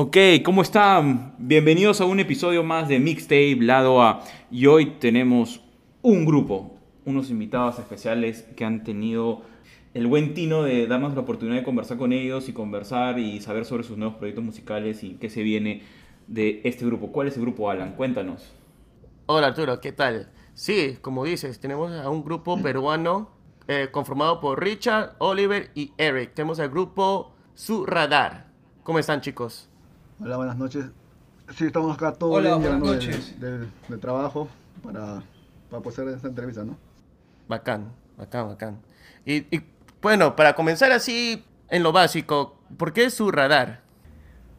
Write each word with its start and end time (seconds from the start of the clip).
Ok, 0.00 0.16
¿cómo 0.44 0.62
están? 0.62 1.34
Bienvenidos 1.38 2.00
a 2.00 2.04
un 2.04 2.20
episodio 2.20 2.62
más 2.62 2.86
de 2.86 3.00
Mixtape 3.00 3.56
Lado 3.62 4.00
A. 4.00 4.22
Y 4.48 4.66
hoy 4.66 4.92
tenemos 5.00 5.60
un 6.02 6.24
grupo, 6.24 6.76
unos 7.04 7.30
invitados 7.30 7.80
especiales 7.80 8.46
que 8.54 8.64
han 8.64 8.84
tenido 8.84 9.42
el 9.94 10.06
buen 10.06 10.34
tino 10.34 10.62
de 10.62 10.86
darnos 10.86 11.16
la 11.16 11.22
oportunidad 11.22 11.56
de 11.56 11.64
conversar 11.64 11.98
con 11.98 12.12
ellos 12.12 12.48
y 12.48 12.52
conversar 12.52 13.18
y 13.18 13.40
saber 13.40 13.64
sobre 13.64 13.82
sus 13.82 13.98
nuevos 13.98 14.16
proyectos 14.18 14.44
musicales 14.44 15.02
y 15.02 15.14
qué 15.14 15.28
se 15.28 15.42
viene 15.42 15.82
de 16.28 16.60
este 16.62 16.86
grupo. 16.86 17.10
¿Cuál 17.10 17.26
es 17.26 17.34
el 17.34 17.42
grupo, 17.42 17.68
Alan? 17.68 17.96
Cuéntanos. 17.96 18.52
Hola 19.26 19.48
Arturo, 19.48 19.80
¿qué 19.80 19.90
tal? 19.90 20.30
Sí, 20.54 20.98
como 21.00 21.24
dices, 21.24 21.58
tenemos 21.58 21.90
a 21.90 22.08
un 22.08 22.22
grupo 22.22 22.56
peruano 22.62 23.30
eh, 23.66 23.88
conformado 23.90 24.38
por 24.38 24.62
Richard, 24.62 25.16
Oliver 25.18 25.72
y 25.74 25.90
Eric. 25.98 26.34
Tenemos 26.34 26.60
al 26.60 26.68
grupo 26.68 27.34
Su 27.54 27.84
Radar. 27.84 28.46
¿Cómo 28.84 29.00
están 29.00 29.22
chicos? 29.22 29.67
Hola, 30.20 30.36
buenas 30.36 30.56
noches. 30.56 30.86
Sí, 31.56 31.66
estamos 31.66 31.94
acá 31.96 32.12
todos 32.12 32.34
Hola, 32.36 32.50
bien, 32.50 32.60
buenas 32.60 32.80
llegando 32.80 32.86
noches. 32.94 33.34
De, 33.40 33.58
de- 33.58 33.68
de 33.88 33.98
trabajo 33.98 34.48
para, 34.82 35.22
para 35.70 35.82
poder 35.82 36.00
hacer 36.00 36.08
esta 36.16 36.28
entrevista, 36.28 36.64
¿no? 36.64 36.76
Bacán, 37.48 37.92
bacán, 38.16 38.48
bacán. 38.48 38.78
Y, 39.24 39.36
y, 39.56 39.62
bueno, 40.02 40.36
para 40.36 40.54
comenzar 40.54 40.92
así 40.92 41.44
en 41.68 41.82
lo 41.82 41.92
básico, 41.92 42.58
¿por 42.76 42.92
qué 42.92 43.10
Su 43.10 43.30
Radar? 43.30 43.82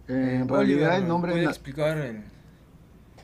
En 0.07 0.47
Oliver, 0.49 0.81
realidad 0.81 0.97
el 0.97 1.07
nombre... 1.07 1.31
¿puede 1.33 1.45
na- 1.45 1.51
explicar 1.51 1.97
el- 1.97 2.23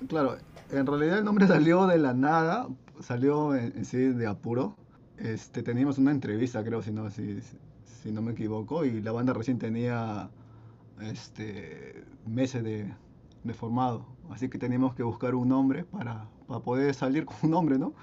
Claro, 0.08 0.38
en 0.72 0.86
realidad 0.86 1.20
el 1.20 1.26
nombre 1.26 1.48
salió 1.48 1.88
de 1.88 1.98
la 1.98 2.14
nada, 2.14 2.68
salió 3.02 3.56
en, 3.56 3.74
en 3.78 3.86
sí 3.86 3.98
de 3.98 4.28
apuro. 4.28 4.76
Este, 5.18 5.64
teníamos 5.64 5.98
una 5.98 6.12
entrevista, 6.12 6.64
creo, 6.64 6.82
si 6.82 6.92
no, 6.92 7.10
si, 7.10 7.40
si 8.04 8.12
no 8.12 8.22
me 8.22 8.34
equivoco, 8.34 8.84
y 8.86 9.02
la 9.02 9.12
banda 9.12 9.34
recién 9.34 9.58
tenía 9.60 10.30
este, 11.02 12.04
meses 12.28 12.64
de, 12.64 12.94
de 13.44 13.54
formado, 13.54 14.06
así 14.30 14.50
que 14.50 14.58
teníamos 14.58 14.96
que 14.96 15.04
buscar 15.04 15.36
un 15.36 15.50
nombre 15.50 15.86
para, 15.86 16.30
para 16.48 16.60
poder 16.62 16.94
salir 16.94 17.26
con 17.26 17.38
un 17.44 17.52
nombre, 17.52 17.78
¿no? 17.80 17.94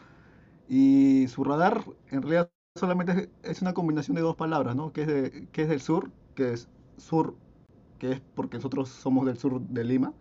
Y 0.68 1.26
su 1.28 1.44
radar 1.44 1.84
en 2.10 2.22
realidad 2.22 2.50
solamente 2.76 3.30
es, 3.42 3.62
una 3.62 3.74
combinación 3.74 4.14
de 4.16 4.22
dos 4.22 4.36
palabras, 4.36 4.76
¿no? 4.76 4.92
Que 4.92 5.02
es, 5.02 5.06
de, 5.06 5.48
que 5.52 5.62
es 5.62 5.68
del 5.68 5.80
sur, 5.80 6.10
que 6.34 6.52
es 6.52 6.68
sur, 6.96 7.36
que 7.98 8.12
es 8.12 8.22
porque 8.34 8.58
nosotros 8.58 8.88
somos 8.90 9.26
del 9.26 9.38
sur 9.38 9.60
de 9.60 9.84
Lima, 9.84 10.14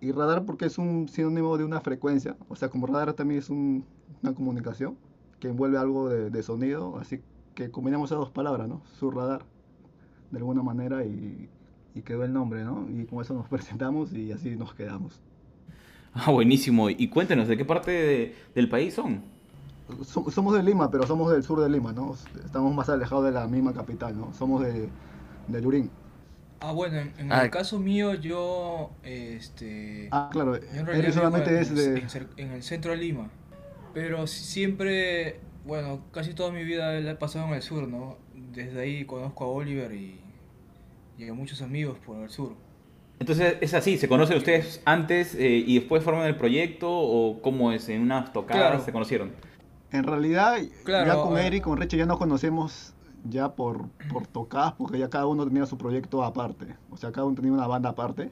y 0.00 0.12
radar 0.12 0.44
porque 0.44 0.66
es 0.66 0.78
un 0.78 1.08
sinónimo 1.08 1.58
de 1.58 1.64
una 1.64 1.80
frecuencia, 1.80 2.36
o 2.48 2.56
sea, 2.56 2.68
como 2.70 2.86
radar 2.86 3.14
también 3.14 3.40
es 3.40 3.50
un- 3.50 3.84
una 4.22 4.34
comunicación 4.34 4.96
que 5.40 5.48
envuelve 5.48 5.78
algo 5.78 6.08
de, 6.08 6.30
de 6.30 6.42
sonido, 6.42 6.98
así 6.98 7.22
que 7.54 7.70
combinamos 7.70 8.10
esas 8.10 8.18
dos 8.20 8.30
palabras, 8.30 8.68
¿no? 8.68 8.82
Su 8.98 9.10
radar, 9.10 9.44
de 10.30 10.38
alguna 10.38 10.62
manera, 10.62 11.04
y, 11.04 11.48
y 11.96 12.02
quedó 12.02 12.22
el 12.24 12.32
nombre, 12.32 12.62
¿no? 12.62 12.86
Y 12.88 13.04
con 13.06 13.20
eso 13.22 13.34
nos 13.34 13.48
presentamos 13.48 14.12
y 14.12 14.30
así 14.30 14.50
nos 14.56 14.74
quedamos. 14.74 15.20
Ah, 16.14 16.30
buenísimo. 16.30 16.88
Y 16.90 17.08
cuéntenos, 17.08 17.48
¿de 17.48 17.56
qué 17.56 17.64
parte 17.64 17.90
de- 17.90 18.34
del 18.54 18.68
país 18.68 18.94
son? 18.94 19.22
So- 20.04 20.30
somos 20.30 20.54
de 20.54 20.62
Lima, 20.62 20.90
pero 20.90 21.06
somos 21.06 21.30
del 21.32 21.42
sur 21.42 21.60
de 21.60 21.68
Lima, 21.68 21.92
¿no? 21.92 22.14
Estamos 22.44 22.74
más 22.74 22.88
alejados 22.88 23.24
de 23.24 23.32
la 23.32 23.46
misma 23.46 23.72
capital, 23.72 24.16
¿no? 24.18 24.32
Somos 24.32 24.62
de, 24.62 24.88
de 25.48 25.60
Lurín. 25.60 25.90
Ah, 26.60 26.72
bueno, 26.72 26.96
en, 26.98 27.12
en 27.18 27.32
Ah. 27.32 27.44
el 27.44 27.50
caso 27.50 27.78
mío 27.78 28.14
yo, 28.14 28.90
este... 29.02 30.08
Ah, 30.10 30.30
claro, 30.32 30.56
Eric 30.56 31.12
solamente 31.12 31.60
es 31.60 31.74
de... 31.74 31.98
en 31.98 32.08
en 32.38 32.52
el 32.52 32.62
centro 32.62 32.92
de 32.92 32.96
Lima, 32.96 33.28
pero 33.92 34.26
si- 34.26 34.42
siempre, 34.42 35.38
bueno, 35.66 36.00
casi 36.12 36.32
toda 36.32 36.50
mi 36.50 36.64
vida 36.64 36.98
la 37.00 37.10
he 37.12 37.14
pasado 37.14 37.46
en 37.48 37.54
el 37.54 37.62
sur, 37.62 37.86
¿no? 37.86 38.16
Desde 38.54 38.80
ahí 38.80 39.04
conozco 39.04 39.44
a 39.44 39.48
Oliver 39.48 39.92
y, 39.92 40.18
y 41.18 41.28
a 41.28 41.34
muchos 41.34 41.62
amigos 41.62 41.98
por 42.04 42.18
el 42.22 42.30
sur. 42.30 42.52
Entonces, 43.18 43.56
¿es 43.60 43.72
así? 43.72 43.96
¿Se 43.96 44.08
conocen 44.08 44.36
ustedes 44.36 44.82
antes 44.84 45.34
eh, 45.34 45.64
y 45.66 45.78
después 45.78 46.04
forman 46.04 46.26
el 46.26 46.36
proyecto? 46.36 46.90
¿O 46.90 47.40
cómo 47.40 47.72
es? 47.72 47.88
¿En 47.88 48.02
unas 48.02 48.32
tocadas 48.32 48.68
Claro. 48.70 48.84
se 48.84 48.92
conocieron? 48.92 49.32
En 49.90 50.04
realidad, 50.04 50.58
Claro, 50.84 51.06
ya 51.06 51.22
con 51.22 51.38
eh. 51.38 51.46
Eric, 51.46 51.64
con 51.64 51.78
Richie 51.78 51.96
ya 51.98 52.06
nos 52.06 52.18
conocemos 52.18 52.92
ya 53.24 53.54
por, 53.54 53.88
por 54.12 54.26
tocadas, 54.26 54.74
porque 54.74 54.98
ya 54.98 55.08
cada 55.08 55.26
uno 55.26 55.46
tenía 55.46 55.64
su 55.64 55.78
proyecto 55.78 56.22
aparte. 56.22 56.74
O 56.90 56.96
sea, 56.96 57.10
cada 57.12 57.26
uno 57.26 57.34
tenía 57.36 57.52
una 57.52 57.66
banda 57.66 57.90
aparte. 57.90 58.30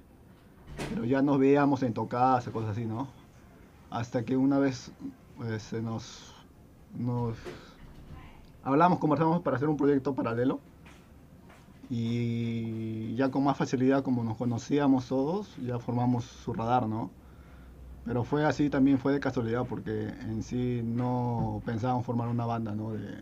Pero 0.90 1.04
ya 1.04 1.22
nos 1.22 1.38
veíamos 1.38 1.82
en 1.82 1.94
tocadas 1.94 2.46
y 2.46 2.50
cosas 2.50 2.70
así, 2.70 2.84
¿no? 2.84 3.08
Hasta 3.90 4.24
que 4.24 4.36
una 4.36 4.58
vez 4.58 4.90
pues, 5.36 5.62
se 5.62 5.80
nos, 5.80 6.34
nos 6.98 7.36
hablamos, 8.64 8.98
conversamos 8.98 9.40
para 9.42 9.56
hacer 9.56 9.68
un 9.68 9.76
proyecto 9.76 10.14
paralelo. 10.14 10.60
Y 11.90 13.14
ya 13.16 13.30
con 13.30 13.44
más 13.44 13.56
facilidad, 13.56 14.02
como 14.02 14.24
nos 14.24 14.36
conocíamos 14.36 15.08
todos, 15.08 15.54
ya 15.64 15.78
formamos 15.78 16.24
su 16.24 16.52
radar, 16.52 16.88
¿no? 16.88 17.10
Pero 18.04 18.24
fue 18.24 18.44
así 18.44 18.68
también, 18.68 18.98
fue 18.98 19.12
de 19.12 19.20
casualidad, 19.20 19.64
porque 19.66 20.08
en 20.08 20.42
sí 20.42 20.82
no 20.84 21.62
pensábamos 21.64 22.04
formar 22.04 22.28
una 22.28 22.44
banda, 22.44 22.74
¿no? 22.74 22.92
De, 22.92 23.16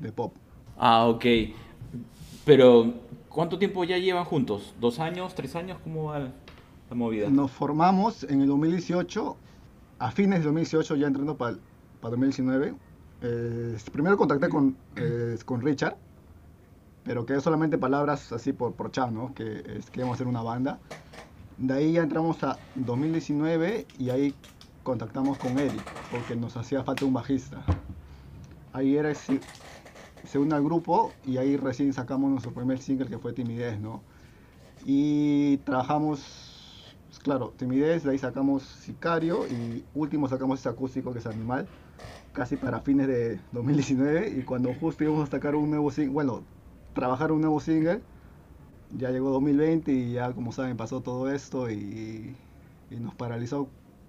de 0.00 0.12
pop. 0.12 0.34
Ah, 0.76 1.06
ok. 1.06 1.24
Pero, 2.44 2.94
¿cuánto 3.28 3.58
tiempo 3.58 3.84
ya 3.84 3.98
llevan 3.98 4.24
juntos? 4.24 4.74
¿Dos 4.80 5.00
años? 5.00 5.34
¿Tres 5.34 5.56
años? 5.56 5.78
¿Cómo 5.82 6.04
va 6.04 6.18
la, 6.18 6.32
movida? 6.94 7.28
Nos 7.28 7.50
formamos 7.50 8.24
en 8.24 8.42
el 8.42 8.48
2018, 8.48 9.36
a 9.98 10.10
fines 10.10 10.38
de 10.40 10.44
2018, 10.44 10.96
ya 10.96 11.06
entrando 11.06 11.36
para 11.36 11.56
2019. 12.00 12.74
Eh, 13.20 13.76
primero 13.92 14.16
contacté 14.16 14.48
con, 14.48 14.76
eh, 14.96 15.36
con 15.44 15.60
Richard, 15.60 15.96
pero 17.08 17.24
quedó 17.24 17.40
solamente 17.40 17.78
palabras 17.78 18.32
así 18.32 18.52
por, 18.52 18.74
por 18.74 18.90
chat, 18.90 19.10
¿no? 19.10 19.32
Que 19.32 19.64
es, 19.78 19.88
queríamos 19.88 20.16
hacer 20.16 20.26
una 20.26 20.42
banda. 20.42 20.78
De 21.56 21.72
ahí 21.72 21.92
ya 21.92 22.02
entramos 22.02 22.44
a 22.44 22.58
2019 22.74 23.86
y 23.98 24.10
ahí 24.10 24.34
contactamos 24.82 25.38
con 25.38 25.58
Eric, 25.58 25.82
porque 26.10 26.36
nos 26.36 26.54
hacía 26.58 26.84
falta 26.84 27.06
un 27.06 27.14
bajista. 27.14 27.64
Ahí 28.74 28.98
era 28.98 29.14
se, 29.14 29.40
se 30.26 30.38
une 30.38 30.54
al 30.54 30.62
grupo 30.62 31.10
y 31.24 31.38
ahí 31.38 31.56
recién 31.56 31.94
sacamos 31.94 32.30
nuestro 32.30 32.52
primer 32.52 32.78
single 32.78 33.06
que 33.06 33.16
fue 33.16 33.32
Timidez, 33.32 33.80
¿no? 33.80 34.02
Y 34.84 35.56
trabajamos, 35.64 36.94
pues, 37.06 37.20
claro, 37.20 37.54
Timidez, 37.56 38.04
de 38.04 38.10
ahí 38.10 38.18
sacamos 38.18 38.64
Sicario 38.64 39.46
y 39.46 39.82
último 39.94 40.28
sacamos 40.28 40.60
ese 40.60 40.68
acústico 40.68 41.14
que 41.14 41.20
es 41.20 41.26
Animal, 41.26 41.66
casi 42.34 42.56
para 42.56 42.80
fines 42.80 43.08
de 43.08 43.40
2019 43.52 44.28
y 44.40 44.42
cuando 44.42 44.74
justo 44.74 45.04
íbamos 45.04 45.26
a 45.26 45.30
sacar 45.30 45.54
un 45.54 45.70
nuevo 45.70 45.90
single, 45.90 46.12
bueno, 46.12 46.42
trabajar 46.98 47.30
un 47.32 47.40
nuevo 47.40 47.60
single, 47.60 48.00
ya 48.96 49.10
llegó 49.10 49.30
2020 49.30 49.92
y 49.92 50.12
ya 50.14 50.32
como 50.32 50.50
saben 50.52 50.76
pasó 50.76 51.00
todo 51.00 51.30
esto 51.30 51.70
y, 51.70 52.34
y 52.90 52.96
nos 52.96 53.14
paralizó 53.14 53.68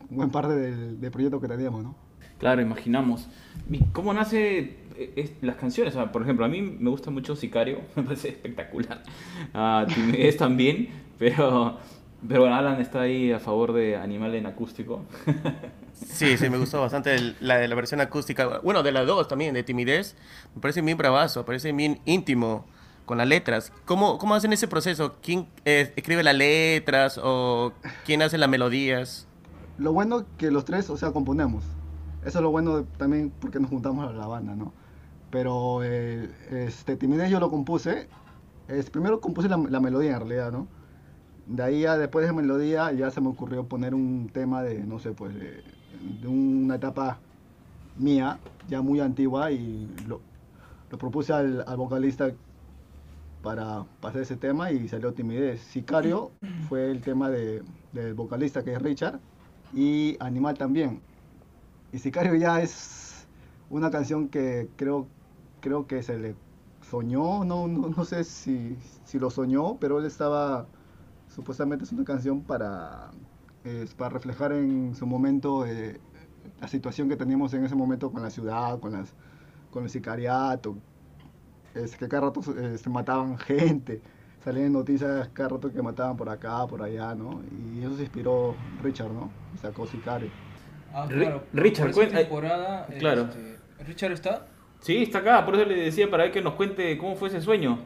un 0.09 0.17
buen 0.17 0.29
parte 0.31 0.55
del, 0.55 0.99
del 0.99 1.11
proyecto 1.11 1.39
que 1.39 1.47
teníamos, 1.47 1.83
¿no? 1.83 1.95
Claro, 2.39 2.61
imaginamos. 2.61 3.27
¿Y 3.69 3.79
¿Cómo 3.91 4.13
nace 4.13 4.59
eh, 4.95 5.13
es- 5.17 5.33
las 5.41 5.57
canciones? 5.57 5.95
Ah, 5.97 6.11
por 6.11 6.21
ejemplo, 6.23 6.45
a 6.45 6.47
mí 6.47 6.61
me 6.61 6.89
gusta 6.89 7.11
mucho 7.11 7.35
Sicario, 7.35 7.79
me 7.95 8.03
parece 8.03 8.29
espectacular. 8.29 9.03
Ah, 9.53 9.85
Timidez 9.93 10.37
también, 10.37 10.89
pero, 11.19 11.77
pero 12.27 12.41
bueno, 12.41 12.55
Alan 12.55 12.81
está 12.81 13.01
ahí 13.01 13.31
a 13.31 13.39
favor 13.39 13.73
de 13.73 13.97
Animal 13.97 14.33
en 14.35 14.45
acústico. 14.47 15.01
Sí, 15.93 16.37
sí, 16.37 16.49
me 16.49 16.57
gustó 16.57 16.79
bastante 16.81 17.13
el- 17.13 17.35
la 17.41 17.57
de 17.57 17.67
la 17.67 17.75
versión 17.75 17.99
acústica. 18.01 18.59
Bueno, 18.59 18.81
de 18.83 18.93
las 18.93 19.05
dos 19.05 19.27
también, 19.27 19.53
de 19.53 19.63
Timidez. 19.63 20.15
Me 20.55 20.61
parece 20.61 20.81
bien 20.81 20.97
bravazo, 20.97 21.41
me 21.41 21.45
parece 21.45 21.73
bien 21.73 21.99
íntimo 22.05 22.65
con 23.09 23.17
las 23.17 23.27
letras. 23.27 23.73
¿Cómo, 23.85 24.19
cómo 24.19 24.35
hacen 24.35 24.53
ese 24.53 24.67
proceso? 24.67 25.15
¿Quién 25.23 25.47
eh, 25.65 25.91
escribe 25.95 26.21
las 26.21 26.35
letras 26.35 27.19
o 27.21 27.73
quién 28.05 28.21
hace 28.21 28.37
las 28.37 28.47
melodías? 28.47 29.25
Lo 29.79 29.93
bueno 29.93 30.25
que 30.37 30.51
los 30.51 30.63
tres, 30.63 30.91
o 30.91 30.95
sea, 30.95 31.11
componemos. 31.11 31.63
Eso 32.23 32.37
es 32.37 32.43
lo 32.43 32.51
bueno 32.51 32.83
también 32.97 33.33
porque 33.41 33.59
nos 33.59 33.71
juntamos 33.71 34.07
a 34.07 34.13
la 34.13 34.27
banda, 34.27 34.55
¿no? 34.55 34.73
Pero 35.31 35.83
eh, 35.83 36.29
este, 36.51 36.97
Timidez 36.97 37.31
yo 37.31 37.39
lo 37.39 37.49
compuse. 37.49 38.07
Es, 38.67 38.91
primero 38.91 39.19
compuse 39.19 39.49
la, 39.49 39.57
la 39.57 39.79
melodía 39.79 40.11
en 40.11 40.19
realidad, 40.19 40.51
¿no? 40.51 40.67
De 41.47 41.63
ahí 41.63 41.81
ya 41.81 41.97
después 41.97 42.27
de 42.27 42.31
melodía 42.31 42.91
ya 42.91 43.09
se 43.09 43.21
me 43.21 43.29
ocurrió 43.29 43.63
poner 43.67 43.95
un 43.95 44.29
tema 44.31 44.61
de, 44.61 44.83
no 44.83 44.99
sé, 44.99 45.13
pues 45.13 45.33
de, 45.33 45.63
de 46.21 46.27
una 46.27 46.75
etapa 46.75 47.17
mía, 47.97 48.37
ya 48.67 48.83
muy 48.83 48.99
antigua, 48.99 49.51
y 49.51 49.89
lo, 50.07 50.21
lo 50.91 50.97
propuse 50.99 51.33
al, 51.33 51.63
al 51.65 51.77
vocalista 51.77 52.31
para, 53.41 53.85
hacer 54.01 54.21
ese 54.21 54.35
tema 54.35 54.71
y 54.71 54.87
salió 54.87 55.13
Timidez. 55.13 55.61
Sicario 55.61 56.31
fue 56.69 56.91
el 56.91 57.01
tema 57.01 57.29
de, 57.29 57.63
del 57.93 58.13
vocalista 58.13 58.63
que 58.63 58.73
es 58.73 58.81
Richard 58.81 59.19
y 59.73 60.17
Animal 60.19 60.57
también. 60.57 61.01
Y 61.91 61.99
Sicario 61.99 62.35
ya 62.35 62.61
es 62.61 63.27
una 63.69 63.89
canción 63.91 64.29
que 64.29 64.69
creo, 64.75 65.07
creo 65.61 65.87
que 65.87 66.03
se 66.03 66.17
le 66.17 66.35
soñó, 66.89 67.43
no, 67.45 67.67
no, 67.67 67.89
no 67.89 68.05
sé 68.05 68.23
si, 68.23 68.77
si 69.05 69.19
lo 69.19 69.29
soñó, 69.29 69.77
pero 69.79 69.99
él 69.99 70.05
estaba, 70.05 70.65
supuestamente 71.27 71.85
es 71.85 71.91
una 71.91 72.03
canción 72.03 72.41
para, 72.41 73.11
es 73.63 73.93
para 73.93 74.09
reflejar 74.09 74.53
en 74.53 74.95
su 74.95 75.05
momento 75.05 75.65
eh, 75.65 75.99
la 76.59 76.67
situación 76.67 77.07
que 77.09 77.15
teníamos 77.15 77.53
en 77.53 77.65
ese 77.65 77.75
momento 77.75 78.11
con 78.11 78.21
la 78.21 78.29
ciudad, 78.29 78.79
con, 78.79 78.93
las, 78.93 79.13
con 79.71 79.83
el 79.83 79.89
sicariato, 79.89 80.77
es 81.75 81.95
que 81.95 82.07
cada 82.07 82.27
rato 82.27 82.41
se 82.41 82.89
mataban 82.89 83.37
gente. 83.37 84.01
salían 84.43 84.67
en 84.67 84.73
noticias 84.73 85.27
cada 85.33 85.49
rato 85.49 85.71
que 85.71 85.81
mataban 85.81 86.15
por 86.15 86.29
acá, 86.29 86.65
por 86.67 86.81
allá, 86.81 87.13
¿no? 87.15 87.41
Y 87.75 87.79
eso 87.83 87.95
se 87.95 88.03
inspiró 88.03 88.55
Richard, 88.81 89.11
¿no? 89.11 89.29
Y 89.53 89.57
sacó 89.57 89.85
Sicario. 89.85 90.29
Ah, 90.93 91.07
claro. 91.09 91.43
por- 91.51 91.61
Richard, 91.61 91.91
por 91.93 92.03
esa 92.03 92.11
cuen- 92.11 92.17
eh, 92.17 92.21
temporada, 92.23 92.87
claro. 92.99 93.21
este, 93.23 93.57
¿Richard 93.85 94.11
está? 94.13 94.47
Sí, 94.81 95.03
está 95.03 95.19
acá, 95.19 95.45
por 95.45 95.55
eso 95.55 95.65
le 95.65 95.75
decía 95.75 96.09
para 96.09 96.31
que 96.31 96.41
nos 96.41 96.53
cuente 96.53 96.97
cómo 96.97 97.15
fue 97.15 97.27
ese 97.27 97.41
sueño. 97.41 97.79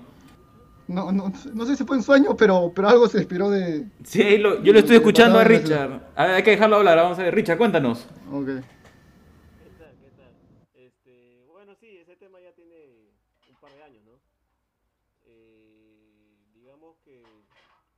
No, 0.87 1.11
no, 1.11 1.31
no 1.53 1.65
sé 1.65 1.75
si 1.75 1.83
fue 1.85 1.97
un 1.97 2.03
sueño, 2.03 2.35
pero, 2.37 2.71
pero 2.75 2.87
algo 2.89 3.07
se 3.07 3.17
inspiró 3.17 3.49
de... 3.49 3.87
Sí, 4.03 4.37
lo- 4.37 4.61
yo 4.61 4.73
lo 4.73 4.79
estoy 4.79 4.97
escuchando 4.97 5.39
a 5.39 5.43
Richard. 5.43 6.03
A 6.15 6.25
ver, 6.27 6.35
hay 6.35 6.43
que 6.43 6.51
dejarlo 6.51 6.75
hablar, 6.75 6.97
vamos 6.97 7.17
a 7.19 7.23
ver. 7.23 7.33
Richard, 7.33 7.57
cuéntanos. 7.57 8.05
Ok. 8.31 8.45
¿Qué 8.45 8.53
tal? 9.79 9.91
¿Qué 9.97 10.11
tal? 10.17 10.31
Este, 10.75 11.45
bueno, 11.51 11.73
sí, 11.79 11.97
ese 11.97 12.15
tema 12.17 12.37
ya 12.41 12.51
tiene 12.53 12.75
un 13.49 13.55
par 13.59 13.71
de 13.71 13.81
años, 13.83 14.03
¿no? 14.05 14.11
Eh, 15.25 16.35
digamos 16.53 16.97
que, 17.05 17.23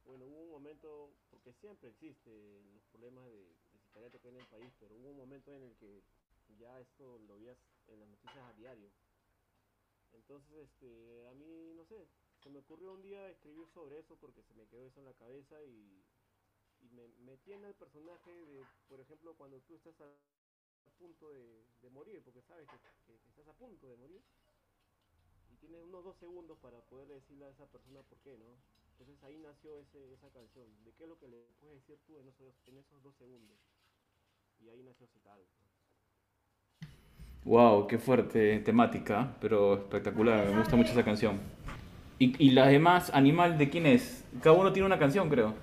bueno, 0.07 0.25
hubo 0.25 0.43
un 0.45 0.51
momento, 0.51 1.09
porque 1.31 1.51
siempre 1.59 1.89
existen 1.89 2.33
los 2.73 2.83
problemas 2.93 3.25
de, 3.25 3.43
en 4.30 4.38
el 4.38 4.45
país, 4.48 4.74
pero 4.80 4.95
hubo 4.95 5.10
un 5.10 5.18
momento 5.18 5.54
en 5.54 5.63
el 5.63 5.75
que 5.77 6.04
ya 6.57 6.80
esto 6.80 7.19
lo 7.19 7.38
veías 7.38 7.57
en 7.88 8.00
las 8.00 8.10
noticias 8.10 8.44
a 8.44 8.54
diario. 8.54 8.89
Entonces, 10.13 10.69
este, 10.69 11.27
a 11.27 11.33
mí, 11.33 11.74
no 11.75 11.86
sé, 11.86 12.07
se 12.42 12.50
me 12.50 12.60
ocurrió 12.60 12.94
un 12.94 13.01
día 13.01 13.30
escribir 13.30 13.68
sobre 13.74 14.00
eso 14.00 14.16
porque 14.18 14.44
se 14.44 14.54
me 14.54 14.68
quedó 14.68 14.86
eso 14.86 15.00
en 15.00 15.06
la 15.06 15.13
cabeza 15.13 15.62
y, 15.63 16.04
y 16.81 16.89
me 16.92 17.07
metí 17.25 17.54
en 17.54 17.66
el 17.66 17.74
personaje 17.75 18.31
de, 18.31 18.63
por 18.88 19.00
ejemplo, 19.00 19.36
cuando 19.36 19.60
tú 19.62 19.75
estás 19.75 19.95
a 20.01 20.16
punto 20.98 21.31
de, 21.31 21.89
morir, 21.92 22.22
porque 22.24 22.42
sabes 22.42 22.68
que 23.06 23.16
estás 23.30 23.48
a 23.48 23.54
punto 23.54 23.88
de 23.88 23.95
morir, 23.95 24.22
y 25.51 25.57
tienes 25.57 25.81
unos 25.83 26.04
dos 26.04 26.18
segundos 26.18 26.57
para 26.60 26.81
poder 26.81 27.07
decirle 27.07 27.45
a 27.45 27.50
esa 27.50 27.66
persona 27.68 28.01
por 28.04 28.19
qué, 28.19 28.38
¿no? 28.38 28.57
Entonces 28.92 29.22
ahí 29.24 29.38
nació 29.38 29.77
ese, 29.77 30.13
esa 30.13 30.30
canción, 30.31 30.68
de 30.83 30.94
qué 30.94 31.04
es 31.04 31.10
lo 31.10 31.19
que 31.19 31.27
le 31.27 31.45
puedes 31.60 31.80
decir 31.81 32.00
tú 32.06 32.18
en 32.18 32.27
esos, 32.27 32.56
en 32.66 32.77
esos 32.77 33.01
dos 33.04 33.16
segundos. 33.18 33.57
Y 34.65 34.69
ahí 34.69 34.83
nació 34.83 35.06
Cital. 35.07 35.39
Wow, 37.44 37.88
qué 37.88 38.00
fuerte 38.00 38.59
temática, 38.59 39.35
pero 39.39 39.75
espectacular. 39.75 40.50
Me 40.50 40.57
gusta 40.59 40.75
mucho 40.75 40.91
esa 40.91 41.03
canción. 41.06 41.39
¿Y, 42.17 42.44
y 42.44 42.51
las 42.51 42.69
demás, 42.69 43.12
Animal, 43.13 43.57
de 43.57 43.69
quién 43.69 43.85
es? 43.85 44.23
Cada 44.41 44.56
uno 44.56 44.73
tiene 44.73 44.88
una 44.88 44.97
canción, 44.97 45.29
creo. 45.29 45.53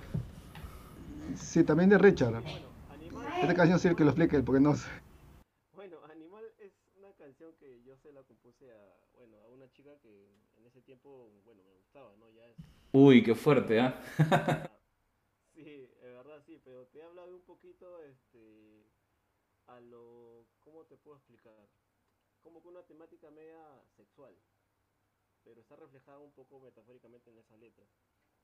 Sí, 1.34 1.64
también 1.64 1.90
de 1.90 1.98
Richard. 1.98 2.36
Animal, 2.36 3.26
Esta 3.40 3.54
canción 3.54 3.78
sí 3.80 3.94
que 3.96 4.04
lo 4.04 4.10
explique 4.10 4.40
porque 4.42 4.60
no 4.60 4.76
sé. 4.76 4.88
bueno, 5.74 5.96
Animal 6.12 6.44
es 6.58 6.72
una 6.96 7.10
canción 7.14 7.50
que 7.58 7.82
yo 7.82 7.96
se 7.96 8.12
la 8.12 8.22
compuse 8.22 8.70
a, 8.70 8.94
bueno, 9.16 9.36
a 9.44 9.48
una 9.48 9.68
chica 9.72 9.90
que 10.02 10.28
en 10.58 10.66
ese 10.66 10.80
tiempo, 10.82 11.30
bueno, 11.44 11.62
me 11.64 11.72
gustaba, 11.74 12.12
¿no? 12.20 12.30
Ya 12.30 12.44
es 12.46 12.56
Uy, 12.92 13.22
qué 13.24 13.34
fuerte, 13.34 13.80
¿ah? 13.80 14.00
Sí, 15.54 15.62
de 15.64 16.10
verdad 16.12 16.40
sí, 16.46 16.60
pero 16.64 16.86
te 16.86 16.98
he 16.98 17.02
hablado 17.02 17.34
un 17.34 17.42
poquito, 17.42 17.86
este, 18.04 18.31
a 19.76 19.80
lo, 19.80 20.46
¿cómo 20.60 20.84
te 20.84 20.96
puedo 20.96 21.16
explicar? 21.16 21.68
Como 22.40 22.60
que 22.60 22.68
una 22.68 22.82
temática 22.82 23.30
media 23.30 23.82
sexual, 23.96 24.34
pero 25.44 25.60
está 25.60 25.76
reflejada 25.76 26.18
un 26.18 26.32
poco 26.32 26.60
metafóricamente 26.60 27.30
en 27.30 27.38
esa 27.38 27.56
letra. 27.56 27.84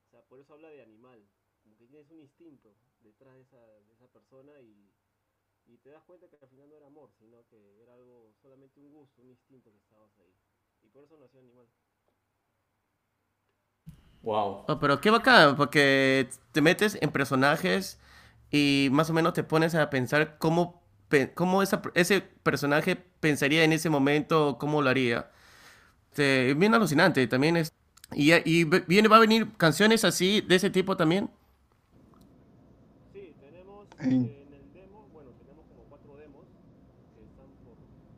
O 0.06 0.10
sea, 0.10 0.22
por 0.22 0.40
eso 0.40 0.54
habla 0.54 0.70
de 0.70 0.82
animal, 0.82 1.28
como 1.62 1.76
que 1.76 1.86
tienes 1.86 2.10
un 2.10 2.20
instinto 2.20 2.74
detrás 3.00 3.34
de 3.34 3.42
esa, 3.42 3.60
de 3.80 3.92
esa 3.92 4.08
persona 4.08 4.60
y, 4.60 4.90
y 5.66 5.78
te 5.78 5.90
das 5.90 6.02
cuenta 6.04 6.28
que 6.28 6.36
al 6.40 6.48
final 6.48 6.68
no 6.68 6.76
era 6.76 6.86
amor, 6.86 7.10
sino 7.18 7.46
que 7.48 7.82
era 7.82 7.94
algo, 7.94 8.32
solamente 8.40 8.80
un 8.80 8.90
gusto, 8.90 9.22
un 9.22 9.30
instinto 9.30 9.70
que 9.70 9.78
estabas 9.78 10.10
ahí. 10.18 10.34
Y 10.82 10.88
por 10.88 11.04
eso 11.04 11.18
nació 11.18 11.40
animal. 11.40 11.66
Wow. 14.22 14.64
Oh, 14.66 14.78
pero 14.80 15.00
qué 15.00 15.10
bacán, 15.10 15.56
porque 15.56 16.28
te 16.52 16.60
metes 16.60 16.98
en 17.00 17.10
personajes 17.10 18.00
y 18.50 18.88
más 18.92 19.10
o 19.10 19.12
menos 19.12 19.34
te 19.34 19.44
pones 19.44 19.74
a 19.74 19.90
pensar 19.90 20.38
cómo, 20.38 20.82
cómo 21.34 21.62
esa- 21.62 21.82
ese 21.94 22.20
personaje 22.20 22.96
pensaría 23.20 23.64
en 23.64 23.72
ese 23.72 23.90
momento, 23.90 24.56
cómo 24.58 24.82
lo 24.82 24.90
haría. 24.90 25.30
Este, 26.10 26.50
Es 26.52 26.58
bien 26.58 26.74
alucinante 26.74 27.26
también 27.26 27.56
es. 27.56 27.72
Y, 28.14 28.64
viene, 28.64 29.08
va 29.08 29.16
a 29.16 29.20
venir 29.20 29.52
canciones 29.58 30.04
así, 30.04 30.40
de 30.40 30.54
ese 30.56 30.70
tipo 30.70 30.96
también. 30.96 31.30
Sí, 33.12 33.34
tenemos 33.40 33.86
En- 34.00 34.12
en 34.12 34.54
el 34.54 34.72
demo, 34.72 35.06
bueno, 35.12 35.30
tenemos 35.38 35.64
como 35.68 35.82
cuatro 35.90 36.16
demos 36.16 36.44
que 37.14 37.22
están 37.24 37.46
por, 37.64 37.76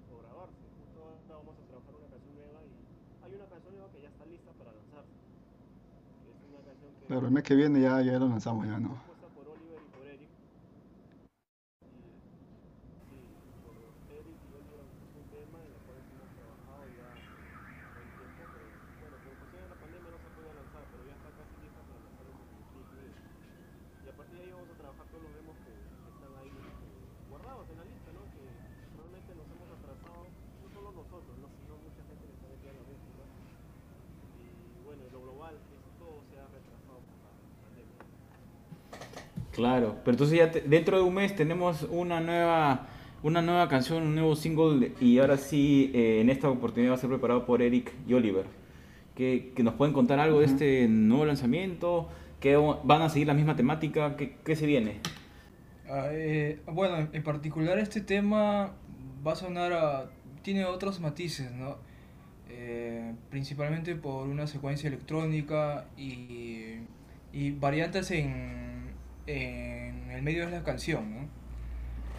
por 0.08 0.22
grabarse. 0.24 0.54
Justo 0.78 1.00
ahora 1.02 1.16
vamos 1.42 1.54
a 1.58 1.66
trabajar 1.66 1.94
una 1.98 2.06
canción 2.08 2.34
nueva 2.36 2.60
y 2.62 3.24
hay 3.24 3.34
una 3.34 3.46
canción 3.46 3.74
nueva 3.74 3.88
que 3.92 4.02
ya 4.02 4.08
está 4.08 4.24
lista 4.26 4.50
para 4.58 4.70
lanzarse. 4.72 5.10
Es 5.10 6.38
una 6.54 6.62
canción 6.70 6.90
que 6.94 7.06
Pero 7.08 7.26
el 7.26 7.32
mes 7.32 7.42
que 7.42 7.54
viene 7.56 7.80
ya, 7.80 8.00
ya 8.02 8.18
lo 8.18 8.28
lanzamos, 8.28 8.66
ya, 8.66 8.78
¿no? 8.78 8.94
compuesta 8.94 9.26
por 9.34 9.48
Oliver 9.50 9.82
y 9.82 9.90
por 9.90 10.06
Eric. 10.06 10.30
Y, 11.82 11.98
sí, 13.10 13.18
por 13.66 13.74
Eric 14.14 14.38
y 14.38 14.50
Oliver 14.54 14.86
es 14.86 15.12
un 15.18 15.26
tema 15.34 15.58
en 15.66 15.70
el 15.74 15.80
cual 15.82 15.98
hemos 15.98 16.30
trabajado 16.38 16.86
ya 16.94 17.10
hace 17.10 17.98
un 17.98 18.10
tiempo, 18.14 18.42
pero 18.54 18.70
bueno, 19.02 19.16
por 19.18 19.34
cuestión 19.34 19.60
de 19.66 19.70
la 19.74 19.78
pandemia 19.82 20.10
no 20.14 20.18
se 20.22 20.26
ha 20.30 20.32
podido 20.38 20.52
lanzar, 20.54 20.82
pero 20.94 21.02
ya 21.10 21.14
está 21.18 21.30
casi 21.34 21.54
lista 21.58 21.80
para 21.90 21.98
lanzar 22.06 22.24
el 22.30 22.36
videoclip. 22.38 23.14
Y 24.04 24.06
a 24.10 24.14
partir 24.14 24.34
de 24.38 24.42
ahí 24.46 24.52
vamos 24.54 24.70
a 24.70 24.76
trabajar 24.78 25.06
todos 25.10 25.22
los 25.26 25.32
demos 25.34 25.54
que, 25.66 25.72
que 25.74 26.08
están 26.14 26.32
ahí 26.40 26.52
este, 26.54 26.86
guardados 27.30 27.64
en 27.70 27.76
la 27.80 27.86
lista, 27.90 28.08
¿no? 28.14 28.22
Que 28.30 28.42
realmente 28.94 29.30
nos 29.34 29.46
hemos 29.50 29.68
atrasado, 29.74 30.20
no 30.30 30.66
solo 30.70 30.88
nosotros, 30.94 31.34
¿no? 31.42 31.46
sino 31.58 31.72
mucha 31.82 32.02
gente 32.06 32.22
que 32.22 32.34
está 32.38 32.46
metida 32.46 32.70
en 32.70 32.78
la 32.80 32.86
música. 32.86 33.22
Y 34.40 34.46
bueno, 34.86 35.00
en 35.06 35.12
lo 35.12 35.20
global, 35.26 35.54
eso 35.58 35.90
todo 35.98 36.22
se 36.30 36.34
ha 36.38 36.46
retrasado 36.50 36.98
por 37.02 37.16
la 37.20 37.30
pandemia. 37.66 37.98
Claro, 39.52 39.96
pero 40.04 40.12
entonces 40.14 40.38
ya 40.38 40.50
te- 40.50 40.60
dentro 40.62 40.96
de 40.96 41.02
un 41.02 41.14
mes 41.14 41.34
tenemos 41.34 41.82
una 41.90 42.20
nueva, 42.20 42.86
una 43.22 43.42
nueva 43.42 43.68
canción, 43.68 44.04
un 44.04 44.14
nuevo 44.14 44.36
single 44.36 44.92
y 45.00 45.18
ahora 45.18 45.36
sí, 45.36 45.90
eh, 45.94 46.20
en 46.20 46.30
esta 46.30 46.48
oportunidad 46.48 46.92
va 46.92 46.96
a 46.96 46.98
ser 46.98 47.10
preparado 47.10 47.44
por 47.46 47.60
Eric 47.62 47.92
y 48.08 48.14
Oliver. 48.14 48.44
Que, 49.16 49.52
que 49.54 49.62
nos 49.62 49.74
pueden 49.74 49.92
contar 49.92 50.18
algo 50.20 50.38
de 50.40 50.46
este 50.46 50.86
nuevo 50.88 51.26
lanzamiento, 51.26 52.08
que 52.38 52.56
van 52.56 53.02
a 53.02 53.08
seguir 53.10 53.26
la 53.26 53.34
misma 53.34 53.56
temática, 53.56 54.16
¿qué, 54.16 54.36
qué 54.44 54.56
se 54.56 54.66
viene? 54.66 55.00
Ah, 55.90 56.06
eh, 56.12 56.60
bueno, 56.66 56.96
en- 56.96 57.10
en 57.12 57.22
particular 57.22 57.78
este 57.78 58.00
tema 58.00 58.70
va 59.26 59.32
a 59.32 59.36
sonar 59.36 59.72
a... 59.72 60.10
tiene 60.42 60.64
otros 60.64 61.00
matices, 61.00 61.50
¿no? 61.52 61.76
Eh, 62.48 63.12
principalmente 63.30 63.94
por 63.96 64.28
una 64.28 64.46
secuencia 64.46 64.88
electrónica 64.88 65.86
y, 65.98 66.76
y 67.32 67.50
variantes 67.50 68.10
en, 68.12 68.69
en 69.30 70.10
el 70.10 70.22
medio 70.22 70.46
de 70.46 70.52
la 70.52 70.64
canción. 70.64 71.28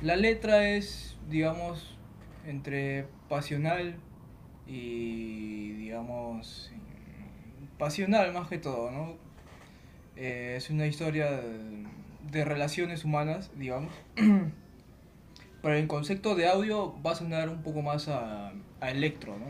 La 0.01 0.15
letra 0.15 0.69
es, 0.69 1.17
digamos, 1.29 1.97
entre 2.45 3.05
pasional 3.29 3.95
y, 4.65 5.71
digamos, 5.73 6.71
pasional 7.77 8.31
más 8.33 8.47
que 8.47 8.57
todo, 8.57 8.91
¿no? 8.91 9.15
Eh, 10.15 10.55
es 10.57 10.69
una 10.69 10.87
historia 10.87 11.29
de, 12.31 12.45
relaciones 12.45 13.03
humanas, 13.03 13.51
digamos. 13.57 13.93
Pero 15.61 15.75
en 15.75 15.87
concepto 15.87 16.35
de 16.35 16.47
audio 16.47 16.95
va 17.03 17.11
a 17.11 17.15
sonar 17.15 17.49
un 17.49 17.61
poco 17.61 17.81
más 17.81 18.07
a, 18.07 18.51
a 18.79 18.89
electro, 18.89 19.37
¿no? 19.37 19.47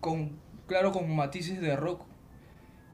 Con, 0.00 0.38
claro, 0.66 0.92
con 0.92 1.14
matices 1.14 1.60
de 1.60 1.76
rock 1.76 2.02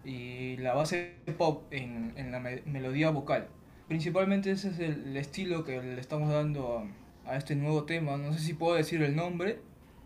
y 0.04 0.56
la 0.58 0.74
base 0.74 1.14
pop 1.38 1.64
en, 1.70 2.12
en 2.16 2.32
la 2.32 2.40
me- 2.40 2.62
melodía 2.66 3.10
vocal. 3.10 3.48
Principalmente 3.88 4.50
ese 4.50 4.68
es 4.70 4.78
el, 4.78 5.08
el 5.08 5.16
estilo 5.16 5.64
que 5.64 5.82
le 5.82 6.00
estamos 6.00 6.30
dando 6.30 6.84
a, 7.26 7.30
a 7.32 7.36
este 7.36 7.54
nuevo 7.54 7.84
tema. 7.84 8.16
No 8.16 8.32
sé 8.32 8.38
si 8.40 8.54
puedo 8.54 8.74
decir 8.76 9.02
el 9.02 9.14
nombre. 9.14 9.58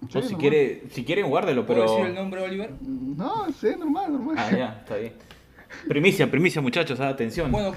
O 0.02 0.08
si, 0.08 0.18
normal. 0.18 0.40
quiere, 0.40 0.82
si 0.90 1.04
quieren, 1.04 1.28
guárdelo, 1.28 1.66
¿Puedo 1.66 1.80
pero... 1.80 1.92
decir 1.92 2.06
el 2.06 2.14
nombre, 2.14 2.40
Oliver? 2.42 2.70
No, 2.80 3.52
sí, 3.52 3.68
normal, 3.78 4.12
normal. 4.12 4.36
Ah, 4.38 4.50
ya, 4.56 4.78
está 4.80 4.96
bien. 4.96 5.12
Primicia, 5.88 6.30
primicia, 6.30 6.62
muchachos, 6.62 6.98
atención. 7.00 7.50
Bueno, 7.52 7.74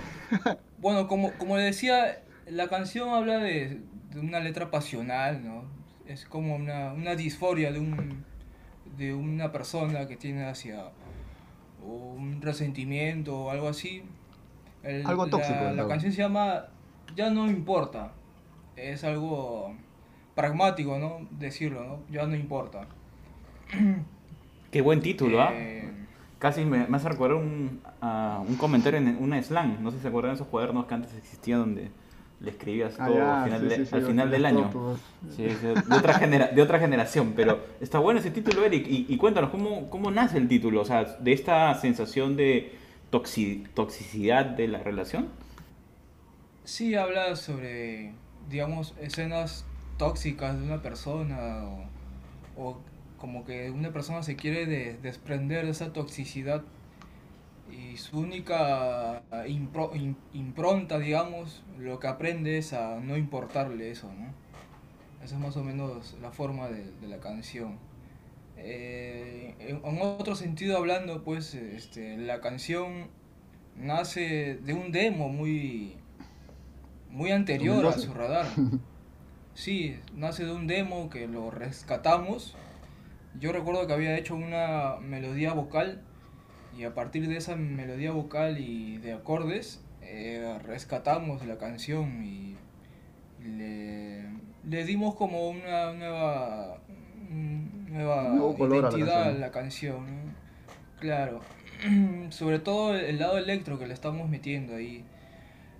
bueno 0.77 1.07
como, 1.07 1.31
como 1.33 1.57
le 1.57 1.63
decía, 1.63 2.21
la 2.47 2.67
canción 2.67 3.09
habla 3.09 3.39
de, 3.39 3.81
de 4.11 4.19
una 4.19 4.39
letra 4.39 4.69
pasional, 4.71 5.43
¿no? 5.43 5.65
Es 6.07 6.25
como 6.25 6.55
una, 6.55 6.93
una 6.93 7.15
disforia 7.15 7.71
de, 7.71 7.79
un, 7.79 8.23
de 8.97 9.13
una 9.13 9.51
persona 9.51 10.07
que 10.07 10.15
tiene 10.15 10.45
hacia 10.45 10.91
un 11.83 12.41
resentimiento 12.41 13.37
o 13.37 13.49
algo 13.51 13.67
así. 13.67 14.03
El- 14.83 15.05
Algo 15.05 15.27
tóxico, 15.27 15.59
La, 15.75 15.87
canción 15.87 16.11
se 16.11 16.21
llama 16.21 16.65
Ya 17.15 17.29
no 17.29 17.49
importa. 17.49 18.11
Es 18.75 19.03
algo 19.03 19.73
pragmático, 20.35 20.97
¿no? 20.97 21.27
Decirlo, 21.31 21.83
¿no? 21.85 21.99
Ya 22.09 22.25
no 22.25 22.35
importa. 22.35 22.87
Qué 24.71 24.81
buen 24.81 25.01
título, 25.01 25.41
¿ah? 25.41 25.49
Eh, 25.53 25.89
Casi 26.39 26.65
me, 26.65 26.87
me 26.87 26.97
hace 26.97 27.07
recordar 27.09 27.37
un, 27.37 27.81
a 28.01 28.41
un 28.47 28.55
comentario 28.55 28.97
en 28.99 29.15
una 29.21 29.41
slang. 29.43 29.79
No 29.81 29.91
sé 29.91 29.97
si 29.97 30.01
se 30.03 30.07
acuerdan 30.07 30.31
de 30.31 30.35
esos 30.35 30.47
cuadernos 30.47 30.85
que 30.87 30.93
antes 30.95 31.13
existían 31.13 31.59
donde 31.59 31.91
le 32.41 32.49
escribías 32.51 32.95
Ah, 32.99 33.05
todo 33.05 33.15
ya, 33.17 33.43
al 33.43 33.43
final, 33.45 33.61
sí, 33.61 33.67
de- 33.67 33.75
sí, 33.77 33.85
sí, 33.85 33.95
al 33.95 34.01
los- 34.01 34.09
final 34.09 34.25
los 34.27 34.31
del 34.31 34.45
año. 34.45 34.61
topos. 34.69 34.99
Sí, 35.29 35.47
sí, 35.49 35.67
de, 35.67 35.95
otra 35.95 36.13
genera- 36.15 36.47
de 36.47 36.61
otra 36.61 36.79
generación, 36.79 37.33
pero 37.35 37.59
está 37.79 37.99
bueno 37.99 38.19
ese 38.19 38.31
título, 38.31 38.65
Eric. 38.65 38.87
Y, 38.87 39.05
y 39.07 39.17
cuéntanos, 39.17 39.51
¿cómo, 39.51 39.89
¿cómo 39.89 40.09
nace 40.11 40.37
el 40.37 40.47
título? 40.47 40.81
O 40.81 40.85
sea, 40.85 41.03
de 41.03 41.33
esta 41.33 41.73
sensación 41.75 42.35
de 42.35 42.73
toxi- 43.11 43.67
toxicidad 43.73 44.45
de 44.45 44.67
la 44.67 44.79
relación. 44.79 45.27
Sí, 46.63 46.95
habla 46.95 47.35
sobre, 47.35 48.13
digamos, 48.49 48.93
escenas 49.01 49.65
tóxicas 49.97 50.57
de 50.59 50.65
una 50.65 50.81
persona 50.81 51.63
o, 51.65 51.85
o 52.57 52.81
como 53.17 53.45
que 53.45 53.69
una 53.71 53.91
persona 53.91 54.23
se 54.23 54.35
quiere 54.35 54.65
de- 54.65 54.97
desprender 54.97 55.65
de 55.65 55.71
esa 55.71 55.93
toxicidad 55.93 56.63
y 57.71 57.97
su 57.97 58.19
única 58.19 59.23
impro- 59.47 59.93
im- 59.93 60.15
impronta, 60.33 60.99
digamos, 60.99 61.63
lo 61.77 61.99
que 61.99 62.07
aprende 62.07 62.57
es 62.57 62.73
a 62.73 62.99
no 62.99 63.17
importarle 63.17 63.91
eso, 63.91 64.11
¿no? 64.13 64.27
Esa 65.23 65.35
es 65.35 65.41
más 65.41 65.55
o 65.57 65.63
menos 65.63 66.15
la 66.21 66.31
forma 66.31 66.67
de, 66.67 66.91
de 66.99 67.07
la 67.07 67.19
canción. 67.19 67.77
Eh, 68.57 69.55
en, 69.59 69.81
otro 70.01 70.35
sentido 70.35 70.77
hablando, 70.77 71.23
pues, 71.23 71.53
este, 71.53 72.17
la 72.17 72.41
canción 72.41 73.07
nace 73.75 74.55
de 74.63 74.73
un 74.73 74.91
demo 74.91 75.29
muy 75.29 75.95
muy 77.09 77.31
anterior 77.31 77.85
a 77.85 77.93
su 77.97 78.13
radar. 78.13 78.47
Sí, 79.53 79.99
nace 80.15 80.45
de 80.45 80.53
un 80.53 80.65
demo 80.65 81.09
que 81.09 81.27
lo 81.27 81.51
rescatamos. 81.51 82.55
Yo 83.39 83.51
recuerdo 83.51 83.85
que 83.85 83.93
había 83.93 84.17
hecho 84.17 84.35
una 84.35 84.95
melodía 85.01 85.53
vocal 85.53 86.01
y 86.77 86.83
a 86.83 86.93
partir 86.93 87.27
de 87.27 87.37
esa 87.37 87.55
melodía 87.55 88.11
vocal 88.11 88.57
y 88.59 88.97
de 88.97 89.13
acordes 89.13 89.81
eh, 90.01 90.57
rescatamos 90.63 91.45
la 91.45 91.57
canción 91.57 92.23
y 92.23 92.55
le, 93.43 94.25
le 94.67 94.85
dimos 94.85 95.15
como 95.15 95.49
una 95.49 95.93
nueva, 95.93 96.77
nueva 97.29 98.23
Nuevo 98.29 98.55
color 98.55 98.85
a 98.85 98.91
la 98.91 98.97
identidad 98.97 99.23
a 99.23 99.31
la 99.31 99.51
canción. 99.51 100.05
¿no? 100.05 100.33
Claro, 100.99 101.41
sobre 102.29 102.59
todo 102.59 102.95
el 102.95 103.19
lado 103.19 103.37
electro 103.37 103.79
que 103.79 103.87
le 103.87 103.93
estamos 103.93 104.29
metiendo 104.29 104.75
ahí. 104.75 105.03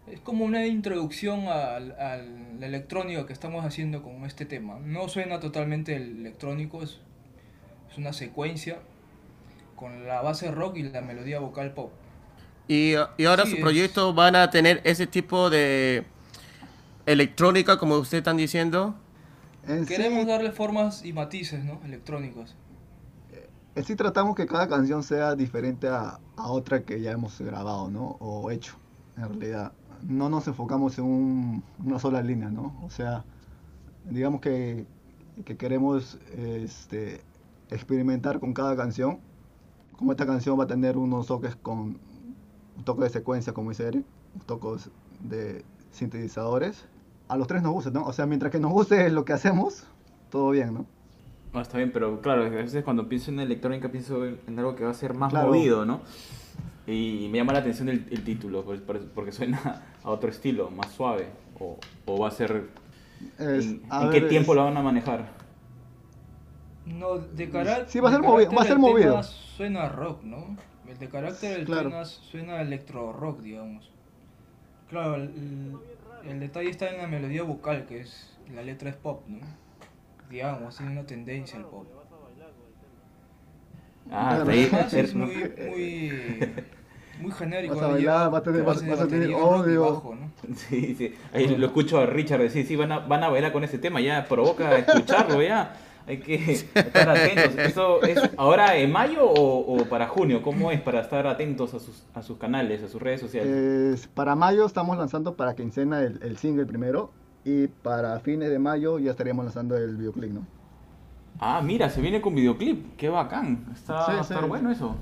Es 0.07 0.19
como 0.19 0.45
una 0.45 0.65
introducción 0.65 1.47
al, 1.47 1.91
al 1.99 2.59
la 2.59 2.67
electrónica 2.67 3.25
que 3.25 3.33
estamos 3.33 3.65
haciendo 3.65 4.03
con 4.03 4.25
este 4.25 4.45
tema. 4.45 4.79
No 4.79 5.07
suena 5.07 5.39
totalmente 5.39 5.95
electrónico, 5.95 6.83
es, 6.83 6.99
es 7.91 7.97
una 7.97 8.13
secuencia 8.13 8.79
con 9.81 10.07
la 10.07 10.21
base 10.21 10.51
rock 10.51 10.77
y 10.77 10.83
la 10.83 11.01
melodía 11.01 11.39
vocal 11.39 11.73
pop. 11.73 11.91
Y, 12.67 12.93
y 13.17 13.25
ahora 13.25 13.45
Sí, 13.45 13.51
su 13.51 13.55
es- 13.57 13.61
proyecto 13.61 14.13
van 14.13 14.35
a 14.35 14.49
tener 14.49 14.81
ese 14.85 15.07
tipo 15.07 15.49
de 15.49 16.05
electrónica, 17.05 17.77
como 17.77 17.95
ustedes 17.97 18.21
están 18.21 18.37
diciendo. 18.37 18.95
En 19.67 19.87
sí, 19.87 19.95
Queremos 19.95 20.27
darle 20.27 20.51
formas 20.51 21.03
y 21.05 21.13
matices, 21.13 21.63
¿no? 21.63 21.81
Electrónicos. 21.83 22.55
en 23.75 23.83
sí 23.85 23.95
tratamos 23.95 24.35
que 24.35 24.45
cada 24.47 24.67
canción 24.67 25.03
sea 25.03 25.35
diferente 25.35 25.87
a, 25.87 26.19
a 26.35 26.47
otra 26.51 26.83
que 26.83 27.01
ya 27.01 27.11
hemos 27.11 27.39
grabado, 27.39 27.89
¿no? 27.89 28.17
O 28.19 28.51
hecho, 28.51 28.75
en 29.17 29.29
realidad. 29.29 29.73
No 30.03 30.29
nos 30.29 30.47
enfocamos 30.47 30.97
en 30.97 31.05
un- 31.05 31.63
una 31.85 31.99
sola 31.99 32.21
línea, 32.21 32.49
¿no? 32.49 32.75
O 32.83 32.89
sea, 32.89 33.23
digamos 34.05 34.41
que, 34.41 34.85
que 35.45 35.57
queremos 35.57 36.19
este, 36.35 37.21
experimentar 37.69 38.39
con 38.39 38.53
cada 38.53 38.75
canción. 38.75 39.19
Como 40.01 40.13
esta 40.13 40.25
canción 40.25 40.59
va 40.59 40.63
a 40.63 40.67
tener 40.67 40.97
unos 40.97 41.27
toques 41.27 41.55
con 41.55 41.77
un 41.77 42.83
toque 42.83 43.03
de 43.03 43.09
secuencia, 43.11 43.53
como 43.53 43.69
dice 43.69 43.87
Eric, 43.87 44.03
tocos 44.47 44.89
de 45.19 45.63
sintetizadores. 45.91 46.85
A 47.27 47.37
los 47.37 47.45
tres 47.45 47.61
nos 47.61 47.71
gusta, 47.71 47.91
¿no? 47.91 48.05
O 48.05 48.11
sea, 48.11 48.25
mientras 48.25 48.51
que 48.51 48.57
nos 48.59 48.71
guste 48.71 49.11
lo 49.11 49.25
que 49.25 49.33
hacemos, 49.33 49.83
todo 50.31 50.49
bien, 50.49 50.73
¿no? 50.73 50.87
No, 51.53 51.61
está 51.61 51.77
bien, 51.77 51.91
pero 51.93 52.19
claro, 52.19 52.45
a 52.45 52.49
veces 52.49 52.83
cuando 52.83 53.07
pienso 53.07 53.29
en 53.29 53.41
electrónica 53.41 53.89
pienso 53.91 54.25
en 54.25 54.57
algo 54.57 54.75
que 54.75 54.85
va 54.85 54.89
a 54.89 54.95
ser 54.95 55.13
más 55.13 55.29
Claro. 55.29 55.49
movido, 55.49 55.85
¿no? 55.85 56.01
Y 56.87 57.27
me 57.31 57.37
llama 57.37 57.53
la 57.53 57.59
atención 57.59 57.87
el, 57.87 58.07
el 58.09 58.23
título, 58.23 58.63
pues, 58.65 58.81
por- 58.81 59.05
porque 59.09 59.31
suena 59.31 59.83
a 60.03 60.09
otro 60.09 60.31
estilo, 60.31 60.71
más 60.71 60.91
suave. 60.93 61.27
O, 61.59 61.77
o 62.07 62.19
va 62.19 62.29
a 62.29 62.31
ser... 62.31 62.69
Es- 63.37 63.65
¿En, 63.67 63.83
a 63.91 64.01
en 64.05 64.09
ver, 64.09 64.23
qué 64.23 64.27
tiempo 64.29 64.53
es- 64.53 64.55
lo 64.55 64.63
van 64.63 64.77
a 64.77 64.81
manejar? 64.81 65.29
No, 66.85 67.17
de 67.19 67.49
carácter. 67.49 67.89
Sí, 67.89 67.99
va 67.99 68.09
a 68.09 68.11
ser 68.13 68.21
movido- 68.21 68.51
va 68.51 68.61
a 68.63 68.65
ser 68.65 68.79
movido. 68.79 69.21
Suena 69.23 69.89
rock, 69.89 70.23
¿no? 70.23 70.57
El 70.89 70.97
de 70.97 71.07
carácter 71.09 71.59
el 71.59 71.65
Claro. 71.65 71.89
tema 71.89 72.05
suena 72.05 72.61
electro 72.61 73.13
rock, 73.13 73.41
digamos. 73.41 73.89
Claro, 74.89 75.15
el, 75.15 75.77
el- 76.27 76.39
detalle 76.39 76.69
está 76.69 76.89
en 76.89 76.97
la 76.97 77.07
melodía 77.07 77.43
vocal, 77.43 77.85
que 77.85 78.01
es. 78.01 78.27
La 78.53 78.61
letra 78.63 78.89
es 78.89 78.95
pop, 78.95 79.23
¿no? 79.27 79.39
Digamos, 80.29 80.75
tiene 80.77 80.91
una 80.93 81.03
tendencia 81.03 81.57
al 81.57 81.65
pop. 81.65 81.85
Ah, 84.11 84.31
Además 84.41 84.93
es 84.93 85.13
muy, 85.15 85.27
muy, 85.69 86.11
muy 87.21 87.31
genérico. 87.31 87.75
Vas 87.75 87.83
a 87.83 87.87
¿no? 87.87 87.93
bailar, 87.93 88.31
vas 88.31 88.41
a 88.41 88.43
tener- 88.43 88.63
vas- 88.63 88.87
vas 88.87 88.99
a 88.99 89.07
bajo, 89.77 90.15
¿no? 90.15 90.31
Sí, 90.55 90.95
sí. 90.95 91.13
Ahí 91.33 91.47
lo 91.55 91.67
escucho 91.67 91.99
a 91.99 92.05
Richard 92.05 92.41
decir, 92.41 92.65
sí, 92.65 92.75
van 92.75 92.91
a, 92.91 92.99
van 92.99 93.23
a 93.23 93.29
bailar 93.29 93.53
con 93.53 93.63
ese 93.63 93.77
tema, 93.77 94.01
ya 94.01 94.25
provoca 94.27 94.77
escucharlo, 94.77 95.41
ya. 95.41 95.73
Hay 96.07 96.19
que 96.19 96.51
estar 96.51 97.09
atentos. 97.09 97.57
¿Eso 97.57 98.01
es 98.03 98.19
ahora 98.37 98.75
en 98.77 98.91
mayo 98.91 99.23
o, 99.29 99.77
o 99.81 99.85
para 99.85 100.07
junio? 100.07 100.41
¿Cómo 100.41 100.71
es 100.71 100.81
para 100.81 101.01
estar 101.01 101.27
atentos 101.27 101.73
a 101.73 101.79
sus, 101.79 102.03
a 102.13 102.21
sus 102.21 102.37
canales, 102.37 102.83
a 102.83 102.87
sus 102.87 103.01
redes 103.01 103.21
sociales? 103.21 103.51
Es- 104.01 104.07
para 104.07 104.35
mayo 104.35 104.65
estamos 104.65 104.97
lanzando 104.97 105.35
para 105.35 105.55
quincena 105.55 106.01
el, 106.01 106.19
el 106.23 106.37
single 106.37 106.65
primero 106.65 107.11
y 107.45 107.67
para 107.67 108.19
fines 108.19 108.49
de 108.49 108.59
mayo 108.59 108.99
ya 108.99 109.11
estaríamos 109.11 109.45
lanzando 109.45 109.77
el 109.77 109.95
videoclip, 109.97 110.31
¿no? 110.31 110.45
Ah, 111.39 111.61
mira, 111.63 111.89
se 111.89 112.01
viene 112.01 112.21
con 112.21 112.35
videoclip. 112.35 112.95
Qué 112.97 113.09
bacán. 113.09 113.65
Está, 113.73 114.05
Sí, 114.05 114.11
va 114.13 114.19
a 114.21 114.23
sí. 114.23 114.33
estar 114.33 114.47
bueno 114.47 114.69
eso. 114.71 114.95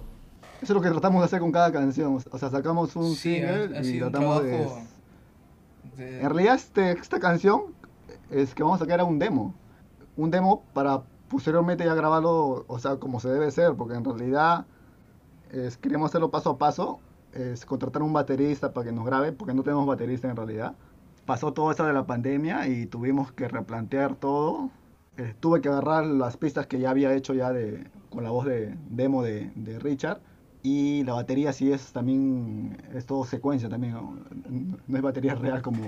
Eso 0.62 0.74
es 0.74 0.76
lo 0.76 0.82
que 0.82 0.90
tratamos 0.90 1.22
de 1.22 1.26
hacer 1.26 1.40
con 1.40 1.52
cada 1.52 1.72
canción. 1.72 2.18
O 2.32 2.38
sea, 2.38 2.50
sacamos 2.50 2.96
un 2.96 3.16
Sí, 3.16 3.36
single 3.36 3.78
ha 3.78 3.82
y 3.82 4.00
tratamos 4.00 4.44
de... 4.44 4.68
de- 5.98 6.22
En 6.22 6.30
realidad 6.30 6.56
este, 6.56 6.92
esta 6.92 7.20
canción 7.20 7.64
es 8.30 8.54
que 8.54 8.64
vamos 8.64 8.80
a 8.80 8.84
sacar 8.84 8.96
era 8.96 9.04
un 9.06 9.20
demo. 9.20 9.54
Un 10.20 10.32
demo 10.32 10.64
para 10.74 11.04
posteriormente 11.30 11.86
ya 11.86 11.94
grabarlo, 11.94 12.66
o 12.68 12.80
sea, 12.80 12.98
como 12.98 13.22
se 13.22 13.30
debe 13.30 13.50
ser, 13.52 13.76
porque 13.76 13.96
en 13.96 14.04
realidad 14.04 14.66
es, 15.52 15.78
queríamos 15.78 16.10
hacerlo 16.12 16.30
paso 16.30 16.50
a 16.50 16.58
paso, 16.58 17.00
es 17.34 17.66
contratar 17.66 18.04
un 18.04 18.12
baterista 18.12 18.74
para 18.74 18.88
que 18.88 18.92
nos 18.92 19.06
grabe, 19.06 19.32
porque 19.32 19.54
no 19.54 19.64
tenemos 19.64 19.86
baterista 19.88 20.30
en 20.30 20.36
realidad. 20.36 20.76
Pasó 21.26 21.54
todo 21.54 21.72
eso 21.72 21.86
de 21.86 21.94
la 21.94 22.06
pandemia 22.06 22.68
y 22.68 22.86
tuvimos 22.86 23.32
que 23.32 23.48
replantear 23.48 24.16
todo. 24.16 24.72
Eh, 25.16 25.36
tuve 25.40 25.62
que 25.62 25.70
agarrar 25.70 26.06
las 26.06 26.36
pistas 26.36 26.68
que 26.68 26.80
ya 26.80 26.90
había 26.90 27.14
hecho 27.14 27.34
ya 27.34 27.54
de, 27.54 27.88
con 28.10 28.24
la 28.24 28.32
voz 28.32 28.46
de 28.46 28.76
demo 28.90 29.24
de, 29.24 29.52
de 29.56 29.80
Richard. 29.80 30.20
Y 30.64 31.04
la 31.06 31.14
batería 31.14 31.54
sí 31.54 31.72
es 31.72 31.94
también, 31.94 32.82
es 32.94 33.06
todo 33.06 33.24
secuencia 33.24 33.70
también, 33.70 33.94
¿no? 33.94 34.18
No 34.88 34.98
es 34.98 35.02
batería 35.02 35.36
real 35.36 35.62
como, 35.62 35.84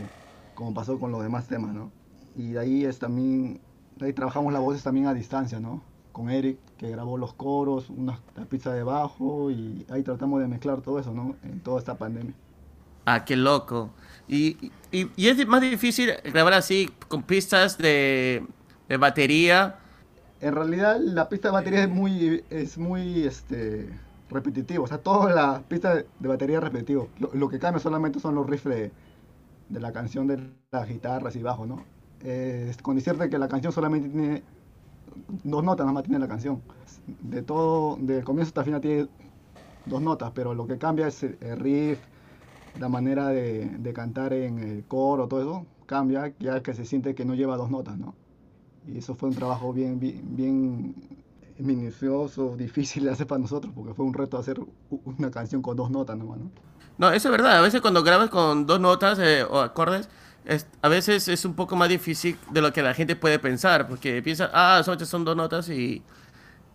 como 0.55 0.73
pasó 0.73 0.97
con 0.99 1.11
los 1.11 1.21
demás 1.21 1.47
temas, 1.47 1.73
¿no? 1.73 1.91
Y 2.37 2.51
de 2.51 2.59
ahí 2.59 2.85
es 2.85 2.99
también, 2.99 3.59
ahí 4.01 4.13
trabajamos 4.13 4.53
las 4.53 4.61
voces 4.61 4.83
también 4.83 5.07
a 5.07 5.13
distancia, 5.13 5.59
¿no? 5.59 5.81
Con 6.11 6.29
Eric, 6.29 6.57
que 6.77 6.89
grabó 6.89 7.17
los 7.17 7.33
coros, 7.33 7.89
una, 7.89 8.19
la 8.35 8.45
pista 8.45 8.73
de 8.73 8.83
bajo, 8.83 9.51
y 9.51 9.85
ahí 9.89 10.03
tratamos 10.03 10.41
de 10.41 10.47
mezclar 10.47 10.81
todo 10.81 10.99
eso, 10.99 11.13
¿no? 11.13 11.35
En 11.43 11.59
toda 11.61 11.79
esta 11.79 11.97
pandemia. 11.97 12.33
Ah, 13.05 13.25
qué 13.25 13.35
loco. 13.35 13.89
Y, 14.27 14.71
y, 14.91 15.09
y 15.15 15.27
es 15.27 15.47
más 15.47 15.61
difícil 15.61 16.11
grabar 16.23 16.53
así 16.53 16.89
con 17.07 17.23
pistas 17.23 17.77
de, 17.77 18.45
de 18.87 18.97
batería. 18.97 19.75
En 20.39 20.55
realidad 20.55 20.99
la 20.99 21.29
pista 21.29 21.49
de 21.49 21.53
batería 21.53 21.83
es 21.83 21.89
muy, 21.89 22.43
es 22.49 22.77
muy 22.77 23.23
este, 23.23 23.89
repetitivo, 24.29 24.83
o 24.83 24.87
sea, 24.87 24.97
toda 24.99 25.33
la 25.33 25.61
pista 25.67 25.95
de, 25.95 26.07
de 26.19 26.27
batería 26.27 26.57
es 26.57 26.63
repetitivo. 26.63 27.09
Lo, 27.19 27.29
lo 27.33 27.49
que 27.49 27.59
cambia 27.59 27.79
solamente 27.79 28.19
son 28.19 28.35
los 28.35 28.47
riffs 28.47 28.65
de, 28.65 28.91
de 29.69 29.79
la 29.79 29.91
canción 29.91 30.27
de 30.27 30.51
las 30.71 30.87
guitarras 30.87 31.35
y 31.35 31.43
bajo, 31.43 31.65
¿no? 31.65 31.83
Eh, 32.23 32.73
con 32.81 32.95
decirte 32.95 33.29
que 33.29 33.37
la 33.37 33.47
canción 33.47 33.73
solamente 33.73 34.09
tiene 34.09 34.43
dos 35.43 35.63
notas, 35.63 35.85
nada 35.85 35.93
más 35.93 36.03
tiene 36.03 36.19
la 36.19 36.27
canción. 36.27 36.61
De 37.21 37.41
todo, 37.41 37.97
del 37.99 38.23
comienzo 38.23 38.49
hasta 38.49 38.63
final 38.63 38.81
tiene 38.81 39.07
dos 39.85 40.01
notas, 40.01 40.31
pero 40.33 40.53
lo 40.53 40.67
que 40.67 40.77
cambia 40.77 41.07
es 41.07 41.23
el 41.23 41.59
riff, 41.59 41.99
la 42.79 42.89
manera 42.89 43.29
de, 43.29 43.65
de 43.65 43.93
cantar 43.93 44.33
en 44.33 44.59
el 44.59 44.83
coro, 44.85 45.27
todo 45.27 45.41
eso 45.41 45.65
cambia, 45.85 46.33
ya 46.39 46.61
que 46.63 46.73
se 46.73 46.85
siente 46.85 47.13
que 47.15 47.25
no 47.25 47.35
lleva 47.35 47.57
dos 47.57 47.69
notas, 47.69 47.97
¿no? 47.97 48.15
Y 48.87 48.97
eso 48.99 49.13
fue 49.13 49.29
un 49.29 49.35
trabajo 49.35 49.73
bien, 49.73 49.99
bien, 49.99 50.21
bien 50.23 50.95
minucioso, 51.57 52.55
difícil 52.57 53.03
de 53.03 53.11
hacer 53.11 53.27
para 53.27 53.39
nosotros, 53.39 53.73
porque 53.75 53.93
fue 53.93 54.05
un 54.05 54.13
reto 54.13 54.37
hacer 54.37 54.59
una 54.89 55.31
canción 55.31 55.61
con 55.61 55.75
dos 55.75 55.91
notas 55.91 56.17
nomás, 56.17 56.39
¿no? 56.39 56.51
No, 56.97 57.09
eso 57.11 57.29
es 57.29 57.31
verdad. 57.31 57.57
A 57.57 57.61
veces 57.61 57.81
cuando 57.81 58.03
grabas 58.03 58.29
con 58.29 58.65
dos 58.65 58.79
notas 58.79 59.17
eh, 59.19 59.43
o 59.43 59.59
acordes, 59.59 60.07
es- 60.45 60.67
a 60.81 60.89
veces 60.89 61.27
es 61.27 61.45
un 61.45 61.55
poco 61.55 61.75
más 61.75 61.89
difícil 61.89 62.37
de 62.51 62.61
lo 62.61 62.73
que 62.73 62.81
la 62.81 62.93
gente 62.93 63.15
puede 63.15 63.39
pensar, 63.39 63.87
porque 63.87 64.21
piensa, 64.21 64.49
ah, 64.53 64.81
solamente 64.83 65.05
son 65.05 65.25
dos 65.25 65.35
notas 65.35 65.69
y, 65.69 66.03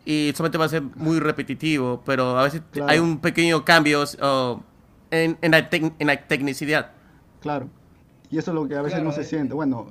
y 0.05 0.33
solamente 0.37 0.59
va 0.59 0.67
a 0.67 0.69
ser 0.71 0.83
muy 0.83 1.21
repetitivo, 1.21 2.03
pero 2.07 2.39
a 2.39 2.45
veces 2.45 2.63
Claro. 2.73 2.87
hay 2.87 2.99
un 3.01 3.21
pequeño 3.21 3.65
cambio 3.65 4.05
oh, 4.23 4.63
en, 5.11 5.39
en 5.43 5.51
la 5.53 5.69
en 5.71 6.07
la 6.09 6.29
tecnicidad. 6.29 6.93
Claro. 7.41 7.71
Y 8.31 8.39
eso 8.39 8.51
es 8.51 8.55
lo 8.55 8.69
que 8.69 8.77
a 8.77 8.83
veces 8.83 9.01
Claro, 9.01 9.05
no 9.05 9.13
se 9.13 9.23
eh, 9.23 9.25
siente. 9.25 9.55
Bueno, 9.55 9.89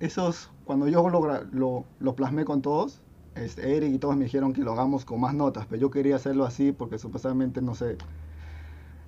esos, 0.00 0.50
cuando 0.64 0.88
yo 0.88 1.08
lo, 1.08 1.44
lo, 1.52 1.86
lo 1.98 2.16
plasmé 2.16 2.44
con 2.44 2.62
todos, 2.62 3.00
este, 3.34 3.76
Eric 3.76 3.94
y 3.94 3.98
todos 3.98 4.16
me 4.16 4.24
dijeron 4.24 4.52
que 4.52 4.62
lo 4.62 4.72
hagamos 4.72 5.04
con 5.04 5.20
más 5.20 5.34
notas, 5.34 5.66
pero 5.66 5.80
yo 5.82 5.90
quería 5.90 6.16
hacerlo 6.16 6.44
así 6.44 6.72
porque 6.72 6.98
supuestamente, 6.98 7.62
no 7.62 7.74
sé, 7.74 7.98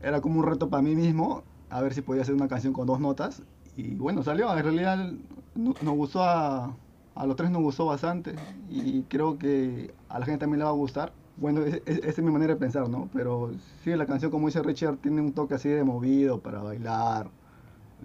era 0.02 0.20
como 0.20 0.40
un 0.40 0.46
reto 0.46 0.68
para 0.70 0.82
mí 0.82 0.94
mismo, 0.94 1.42
a 1.68 1.80
ver 1.82 1.94
si 1.94 2.02
podía 2.02 2.22
hacer 2.22 2.34
una 2.34 2.48
canción 2.48 2.72
con 2.72 2.86
dos 2.86 3.00
notas. 3.00 3.42
Y 3.76 3.94
bueno, 3.94 4.22
salió, 4.22 4.54
en 4.56 4.62
realidad 4.64 5.12
no- 5.54 5.74
nos 5.80 5.94
gustó 5.94 6.22
a, 6.24 6.74
a 7.14 7.26
los 7.26 7.36
tres 7.36 7.50
nos 7.50 7.62
gustó 7.62 7.86
bastante 7.86 8.34
y 8.68 9.02
creo 9.04 9.38
que 9.38 9.92
a 10.08 10.18
la 10.18 10.26
gente 10.26 10.40
también 10.40 10.58
le 10.58 10.64
va 10.64 10.70
a 10.70 10.74
gustar. 10.74 11.12
Bueno, 11.36 11.62
es- 11.62 11.82
es- 11.86 11.98
esa 11.98 12.08
es 12.08 12.22
mi 12.22 12.30
manera 12.30 12.54
de 12.54 12.60
pensar, 12.60 12.88
¿no? 12.88 13.08
Pero 13.12 13.50
sí, 13.82 13.94
la 13.96 14.06
canción, 14.06 14.30
como 14.30 14.46
dice 14.48 14.62
Richard, 14.62 14.98
tiene 14.98 15.20
un 15.20 15.32
toque 15.32 15.54
así 15.54 15.68
de 15.68 15.84
movido 15.84 16.40
para 16.40 16.60
bailar 16.62 17.28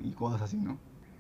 y 0.04 0.12
cosas 0.12 0.42
así, 0.44 0.58
¿no? 0.58 0.78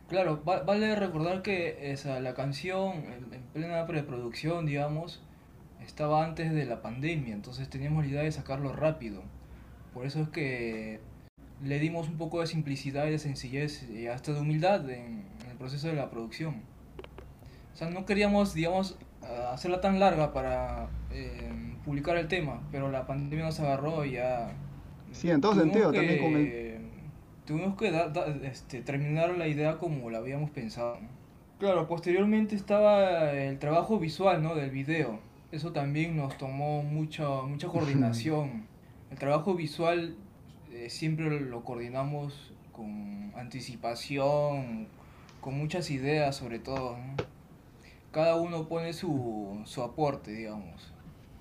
Claro, 0.09 0.41
va- 0.47 0.61
vale 0.63 0.95
recordar 0.95 1.41
que 1.41 1.91
esa, 1.91 2.19
la 2.19 2.33
canción 2.35 2.93
en, 2.93 3.33
en 3.33 3.41
plena 3.53 3.85
preproducción, 3.87 4.65
digamos, 4.65 5.19
estaba 5.83 6.23
antes 6.23 6.53
de 6.53 6.65
la 6.65 6.81
pandemia, 6.81 7.33
entonces 7.33 7.69
teníamos 7.69 8.05
la 8.05 8.11
idea 8.11 8.21
de 8.23 8.31
sacarlo 8.31 8.71
rápido. 8.71 9.21
Por 9.93 10.05
eso 10.05 10.21
es 10.21 10.29
que 10.29 10.99
le 11.63 11.79
dimos 11.79 12.07
un 12.09 12.17
poco 12.17 12.41
de 12.41 12.47
simplicidad 12.47 13.07
y 13.07 13.11
de 13.11 13.19
sencillez 13.19 13.89
y 13.89 14.07
hasta 14.07 14.33
de 14.33 14.39
humildad 14.41 14.89
en, 14.89 15.23
en 15.43 15.49
el 15.51 15.57
proceso 15.57 15.87
de 15.87 15.93
la 15.95 16.09
producción. 16.09 16.61
O 17.73 17.77
sea, 17.77 17.89
no 17.89 18.05
queríamos, 18.05 18.53
digamos, 18.53 18.97
ah, 19.21 19.51
hacerla 19.53 19.81
tan 19.81 19.99
larga 19.99 20.33
para 20.33 20.87
eh, 21.11 21.51
publicar 21.83 22.17
el 22.17 22.27
tema, 22.27 22.61
pero 22.71 22.89
la 22.91 23.05
pandemia 23.07 23.45
nos 23.45 23.59
agarró 23.59 24.05
y 24.05 24.13
ya... 24.13 24.53
Sí, 25.11 25.29
en 25.29 25.41
todo 25.41 25.55
sentido, 25.55 25.91
que- 25.91 25.97
también 25.97 26.19
con 26.23 26.35
el... 26.35 26.75
Tuvimos 27.45 27.75
que 27.77 27.91
da- 27.91 28.09
da- 28.09 28.25
este, 28.43 28.81
terminar 28.81 29.37
la 29.37 29.47
idea 29.47 29.77
como 29.77 30.09
la 30.09 30.17
habíamos 30.17 30.49
pensado. 30.49 30.97
Claro, 31.59 31.87
posteriormente 31.87 32.55
estaba 32.55 33.31
el 33.31 33.59
trabajo 33.59 33.99
visual, 33.99 34.41
¿no? 34.41 34.55
Del 34.55 34.71
video. 34.71 35.19
Eso 35.51 35.71
también 35.71 36.17
nos 36.17 36.37
tomó 36.37 36.81
mucha, 36.83 37.27
mucha 37.43 37.67
coordinación. 37.69 38.65
El 39.11 39.19
trabajo 39.19 39.53
visual 39.53 40.15
eh, 40.75 40.89
siempre 40.89 41.39
lo 41.39 41.63
coordinamos 41.63 42.51
con 42.71 43.31
anticipación, 43.35 44.87
con 45.41 45.57
muchas 45.57 45.89
ideas 45.89 46.35
sobre 46.35 46.59
todo, 46.59 46.97
¿no? 46.97 47.15
Cada 48.11 48.35
uno 48.35 48.67
pone 48.67 48.93
su, 48.93 49.61
su 49.65 49.81
aporte, 49.83 50.31
digamos. 50.31 50.91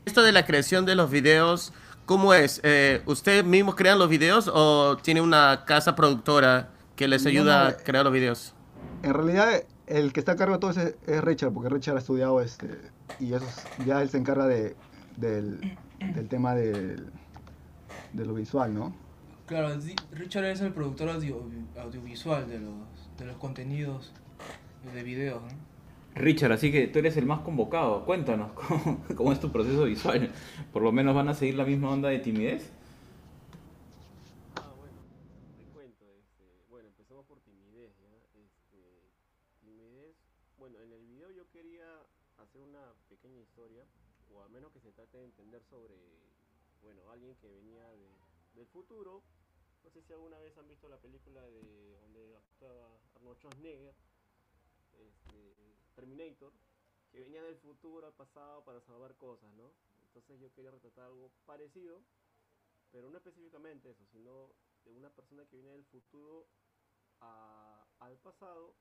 Esto 0.07 0.23
de 0.23 0.33
la 0.33 0.45
creación 0.45 0.85
de 0.87 0.95
los 0.95 1.11
videos, 1.11 1.73
¿cómo 2.05 2.35
es? 2.35 2.61
Eh, 2.65 3.03
¿Ustedes 3.07 3.45
mismos 3.45 3.75
crean 3.77 3.99
los 3.99 4.09
videos 4.09 4.51
o 4.53 4.97
tiene 5.03 5.21
una 5.21 5.65
casa 5.67 5.95
productora 5.97 6.71
que 6.97 7.09
les 7.09 7.23
No, 7.25 7.31
ayuda 7.31 7.63
no, 7.65 7.69
a 7.71 7.73
crear 7.77 8.05
los 8.05 8.13
videos? 8.13 8.55
En 9.03 9.15
realidad, 9.15 9.63
el 9.87 10.13
que 10.13 10.21
está 10.21 10.33
a 10.33 10.37
cargo 10.37 10.55
de 10.55 10.61
todo 10.61 10.71
eso 10.73 10.81
es, 10.83 10.95
es 11.07 11.23
Richard, 11.25 11.53
porque 11.53 11.69
Richard 11.69 11.97
ha 11.97 12.01
estudiado 12.01 12.41
este, 12.41 12.69
y 13.21 13.33
eso 13.35 13.45
es- 13.47 13.87
ya 13.87 14.03
él 14.03 14.11
se 14.11 14.19
encarga 14.19 14.47
de, 14.47 14.77
del, 15.17 15.77
del 16.15 16.29
tema 16.29 16.55
del, 16.55 17.07
de 18.13 18.27
lo 18.27 18.35
visual, 18.35 18.75
¿no? 18.75 18.95
Claro, 19.47 19.79
Richard 20.13 20.45
es 20.47 20.61
el 20.63 20.73
productor 20.73 21.11
audio- 21.11 21.47
audiovisual 21.79 22.49
de 22.49 22.61
los, 22.61 22.75
de 23.19 23.27
los 23.27 23.37
contenidos 23.37 24.13
de 24.93 25.03
videos, 25.03 25.43
¿no? 25.43 25.75
Richard, 26.15 26.53
así 26.53 26.71
que 26.73 26.87
tú 26.87 27.01
eres 27.01 27.17
el 27.17 27.27
más 27.27 27.41
convocado. 27.41 28.05
Cuéntanos 28.07 28.53
cómo, 28.55 29.05
cómo 29.17 29.33
es 29.33 29.41
tu 29.41 29.51
proceso 29.51 29.85
visual. 29.85 30.33
Por 30.73 30.83
lo 30.83 30.93
menos 30.93 31.15
van 31.15 31.29
a 31.29 31.35
seguir 31.35 31.57
la 31.57 31.65
misma 31.65 31.91
onda 31.91 32.09
de 32.09 32.21
timidez. 32.21 32.71
Ah, 34.57 34.73
bueno, 34.79 34.95
te 35.59 35.65
cuento, 35.75 36.05
este, 36.17 36.45
bueno, 36.71 36.89
empezamos 36.89 37.27
por 37.27 37.41
timidez, 37.41 37.93
¿ya? 38.01 38.41
Este, 38.41 39.11
timidez, 39.61 40.15
bueno, 40.57 40.79
en 40.81 40.93
el 40.93 41.03
video 41.05 41.31
yo 41.33 41.51
quería 41.51 41.85
hacer 42.39 42.63
una 42.63 42.95
pequeña 43.11 43.41
historia, 43.41 43.83
o 44.33 44.43
al 44.43 44.51
menos 44.51 44.71
que 44.73 44.81
se 44.81 44.93
trate 44.93 45.19
de 45.19 45.25
entender 45.25 45.63
sobre, 45.69 45.95
bueno, 46.83 47.01
alguien 47.13 47.35
que 47.43 47.49
venía 47.49 47.83
de, 47.91 48.09
del 48.55 48.67
futuro. 48.69 49.21
No 49.95 50.01
sé 50.01 50.09
si 50.09 50.13
alguna 50.13 50.41
vez 50.41 50.59
han 50.59 50.67
visto 50.67 50.89
la 50.89 50.99
película 50.99 51.41
de 51.41 51.97
donde 52.01 52.35
actuaba 52.35 52.99
Arnold 53.15 53.39
Schwarzenegger, 53.39 53.95
este, 54.99 55.55
Terminator, 55.95 56.53
que 57.13 57.21
venía 57.21 57.45
del 57.45 57.57
futuro 57.59 58.05
al 58.05 58.13
pasado 58.13 58.65
para 58.65 58.81
salvar 58.81 59.15
cosas, 59.15 59.55
¿no? 59.55 59.73
Entonces 60.07 60.41
yo 60.41 60.53
quería 60.53 60.73
retratar 60.73 61.05
algo 61.05 61.31
parecido, 61.47 62.03
pero 62.91 63.09
no 63.09 63.19
específicamente 63.19 63.91
eso, 63.91 64.05
sino 64.07 64.51
de 64.85 64.91
una 64.91 65.11
persona 65.11 65.47
que 65.47 65.59
viene 65.59 65.71
del 65.71 65.85
futuro 65.85 66.49
al 67.21 68.19
pasado 68.19 68.75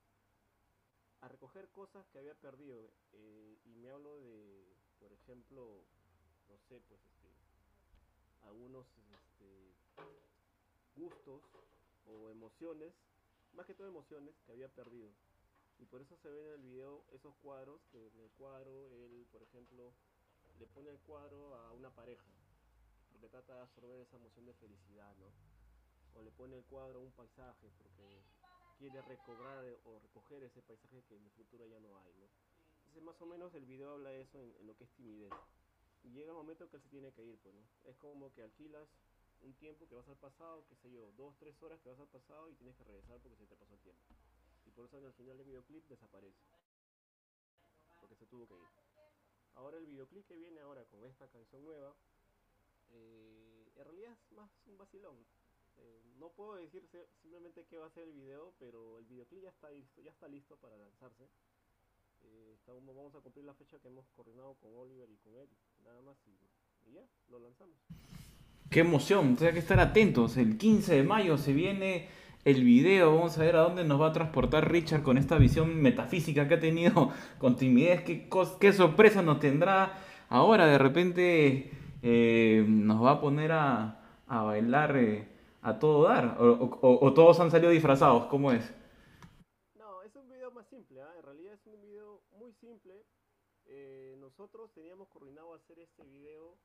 a 1.21 1.27
recoger 1.27 1.69
cosas 1.69 2.07
que 2.07 2.17
había 2.17 2.33
perdido. 2.33 2.91
eh, 3.11 3.59
y 3.65 3.75
me 3.75 3.91
hablo 3.91 4.17
de, 4.17 4.75
por 4.97 5.13
ejemplo, 5.13 5.85
no 6.49 6.57
sé, 6.67 6.81
pues 6.81 6.99
este, 7.05 7.29
algunos 8.41 8.87
este, 8.97 9.75
gustos 10.95 11.41
o 12.05 12.29
emociones, 12.29 12.93
más 13.53 13.65
que 13.65 13.73
todo 13.73 13.87
emociones 13.87 14.35
que 14.45 14.51
había 14.51 14.69
perdido. 14.69 15.09
Y 15.79 15.85
por 15.85 16.01
eso 16.01 16.15
se 16.17 16.29
ven 16.29 16.45
en 16.45 16.53
el 16.53 16.61
video 16.61 17.03
esos 17.11 17.35
cuadros, 17.37 17.81
que 17.91 18.07
en 18.07 18.19
el 18.19 18.29
cuadro 18.31 18.89
él, 18.91 19.27
por 19.31 19.41
ejemplo, 19.41 19.93
le 20.59 20.67
pone 20.67 20.89
el 20.89 20.99
cuadro 20.99 21.55
a 21.55 21.71
una 21.71 21.89
pareja 21.89 22.31
porque 23.11 23.29
trata 23.29 23.55
de 23.55 23.61
absorber 23.61 23.99
esa 24.01 24.17
emoción 24.17 24.45
de 24.45 24.53
felicidad, 24.55 25.15
¿no? 25.17 25.27
O 26.19 26.21
le 26.23 26.31
pone 26.31 26.57
el 26.57 26.63
cuadro 26.65 26.99
a 26.99 27.03
un 27.03 27.11
paisaje 27.11 27.71
porque 27.77 28.21
quiere 28.77 29.01
recobrar 29.03 29.63
o 29.85 29.99
recoger 29.99 30.43
ese 30.43 30.61
paisaje 30.61 31.03
que 31.07 31.15
en 31.15 31.23
el 31.23 31.31
futuro 31.31 31.65
ya 31.67 31.79
no 31.79 31.97
hay, 31.99 32.13
¿no? 32.15 32.27
Entonces 32.79 33.03
más 33.03 33.21
o 33.21 33.25
menos 33.25 33.53
el 33.53 33.65
video 33.65 33.93
habla 33.93 34.09
de 34.09 34.21
eso 34.21 34.39
en, 34.39 34.55
en 34.59 34.67
lo 34.67 34.75
que 34.75 34.83
es 34.83 34.91
timidez. 34.91 35.31
Y 36.03 36.11
llega 36.11 36.31
el 36.31 36.37
momento 36.37 36.69
que 36.69 36.75
él 36.77 36.81
se 36.81 36.89
tiene 36.89 37.13
que 37.13 37.23
ir, 37.23 37.37
pues, 37.39 37.55
¿no? 37.55 37.61
Es 37.85 37.95
como 37.97 38.33
que 38.33 38.43
alquilas 38.43 38.89
un 39.43 39.53
tiempo 39.55 39.87
que 39.87 39.95
vas 39.95 40.07
al 40.07 40.17
pasado, 40.17 40.65
qué 40.67 40.75
sé 40.75 40.91
yo, 40.91 41.11
dos, 41.13 41.35
tres 41.37 41.61
horas 41.61 41.79
que 41.81 41.89
vas 41.89 41.99
al 41.99 42.07
pasado 42.07 42.49
y 42.49 42.55
tienes 42.55 42.75
que 42.75 42.83
regresar 42.83 43.19
porque 43.19 43.37
se 43.37 43.45
te 43.45 43.55
pasó 43.55 43.73
el 43.73 43.81
tiempo. 43.81 44.01
Y 44.65 44.71
por 44.71 44.85
eso 44.85 44.97
el 44.97 45.13
final 45.13 45.37
del 45.37 45.45
videoclip 45.45 45.87
desaparece. 45.87 46.39
Porque 47.99 48.15
se 48.15 48.25
tuvo 48.25 48.47
que 48.47 48.55
ir. 48.55 48.67
Ahora 49.55 49.77
el 49.77 49.85
videoclip 49.85 50.25
que 50.25 50.35
viene 50.35 50.61
ahora 50.61 50.83
con 50.85 51.05
esta 51.05 51.27
canción 51.27 51.63
nueva, 51.63 51.93
eh, 52.91 53.71
en 53.75 53.83
realidad 53.83 54.13
es 54.13 54.31
más 54.31 54.49
un 54.65 54.77
vacilón. 54.77 55.17
Eh, 55.77 56.01
no 56.17 56.29
puedo 56.29 56.55
decir 56.55 56.87
simplemente 57.21 57.65
qué 57.65 57.77
va 57.77 57.87
a 57.87 57.91
ser 57.91 58.03
el 58.03 58.13
video, 58.13 58.53
pero 58.59 58.99
el 58.99 59.05
videoclip 59.05 59.43
ya 59.43 59.49
está 59.49 59.69
listo, 59.69 60.01
ya 60.01 60.11
está 60.11 60.27
listo 60.27 60.57
para 60.57 60.77
lanzarse. 60.77 61.27
Eh, 62.21 62.57
vamos 62.65 63.13
a 63.15 63.19
cumplir 63.19 63.43
la 63.45 63.53
fecha 63.53 63.79
que 63.79 63.89
hemos 63.89 64.07
coordinado 64.15 64.55
con 64.55 64.73
Oliver 64.75 65.09
y 65.09 65.17
con 65.17 65.35
él, 65.35 65.49
nada 65.83 66.01
más 66.01 66.17
y 66.85 66.91
ya, 66.93 67.07
lo 67.29 67.39
lanzamos. 67.39 67.77
Qué 68.73 68.79
emoción, 68.79 69.37
sea, 69.37 69.49
hay 69.49 69.53
que 69.53 69.59
estar 69.59 69.79
atentos. 69.79 70.35
El 70.35 70.57
15 70.57 70.95
de 70.95 71.03
mayo 71.03 71.37
se 71.37 71.53
viene 71.53 72.07
el 72.43 72.63
video. 72.63 73.15
Vamos 73.15 73.37
a 73.37 73.41
ver 73.41 73.55
a 73.55 73.59
dónde 73.59 73.83
nos 73.83 74.01
va 74.01 74.07
a 74.07 74.13
transportar 74.13 74.71
Richard 74.71 75.03
con 75.03 75.19
esta 75.19 75.37
visión 75.37 75.79
metafísica 75.79 76.47
que 76.47 76.55
ha 76.55 76.59
tenido 76.59 77.11
con 77.37 77.55
timidez. 77.55 78.01
Qué, 78.01 78.27
qué 78.59 78.73
sorpresa 78.73 79.21
nos 79.21 79.39
tendrá. 79.39 79.93
Ahora 80.27 80.65
de 80.65 80.79
repente 80.79 81.69
eh, 82.01 82.65
nos 82.67 83.03
va 83.03 83.11
a 83.11 83.21
poner 83.21 83.51
a, 83.51 84.01
a 84.25 84.41
bailar 84.41 84.97
eh, 84.97 85.27
a 85.61 85.77
todo 85.77 86.07
dar. 86.07 86.37
O, 86.39 87.13
todos 87.13 87.39
han 87.39 87.51
salido 87.51 87.69
disfrazados. 87.69 88.25
¿Cómo 88.25 88.51
es? 88.51 88.73
No, 89.77 90.01
es 90.01 90.15
un 90.15 90.27
video 90.27 90.49
más 90.49 90.65
simple, 90.67 90.99
¿ah? 90.99 91.13
en 91.15 91.23
realidad 91.23 91.53
es 91.53 91.67
un 91.67 91.79
video 91.79 92.23
muy 92.39 92.51
simple. 92.53 93.05
Eh, 93.65 94.15
nosotros 94.19 94.71
teníamos 94.73 95.09
coordinado 95.09 95.53
hacer 95.53 95.77
este 95.77 96.03
video, 96.05 96.57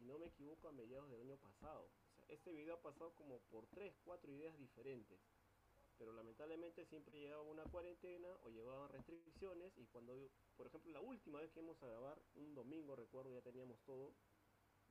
si 0.00 0.06
no 0.06 0.18
me 0.18 0.28
equivoco, 0.28 0.66
a 0.66 0.72
mediados 0.72 1.10
del 1.10 1.20
año 1.20 1.36
pasado. 1.36 1.90
Este 2.28 2.52
video 2.52 2.74
ha 2.74 2.80
pasado 2.80 3.14
como 3.16 3.38
por 3.50 3.66
3, 3.66 3.94
4 4.02 4.32
ideas 4.32 4.56
diferentes. 4.58 5.20
Pero 5.98 6.14
lamentablemente 6.14 6.86
siempre 6.86 7.20
llegaba 7.20 7.42
una 7.42 7.64
cuarentena 7.64 8.34
o 8.44 8.48
llegaban 8.48 8.88
restricciones 8.88 9.76
y 9.76 9.84
cuando, 9.88 10.16
por 10.56 10.68
ejemplo, 10.68 10.90
la 10.92 11.02
última 11.02 11.40
vez 11.40 11.52
que 11.52 11.60
íbamos 11.60 11.82
a 11.82 11.86
grabar, 11.86 12.18
un 12.36 12.54
domingo 12.54 12.96
recuerdo, 12.96 13.30
ya 13.30 13.42
teníamos 13.42 13.78
todo, 13.82 14.14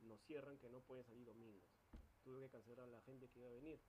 nos 0.02 0.20
cierran 0.26 0.56
que 0.58 0.68
no 0.68 0.80
pueden 0.82 1.04
salir 1.04 1.24
domingos. 1.24 1.64
Tuve 2.22 2.42
que 2.42 2.50
cancelar 2.50 2.86
a 2.86 2.92
la 2.92 3.00
gente 3.00 3.28
que 3.28 3.40
iba 3.40 3.48
a 3.48 3.52
venir. 3.52 3.80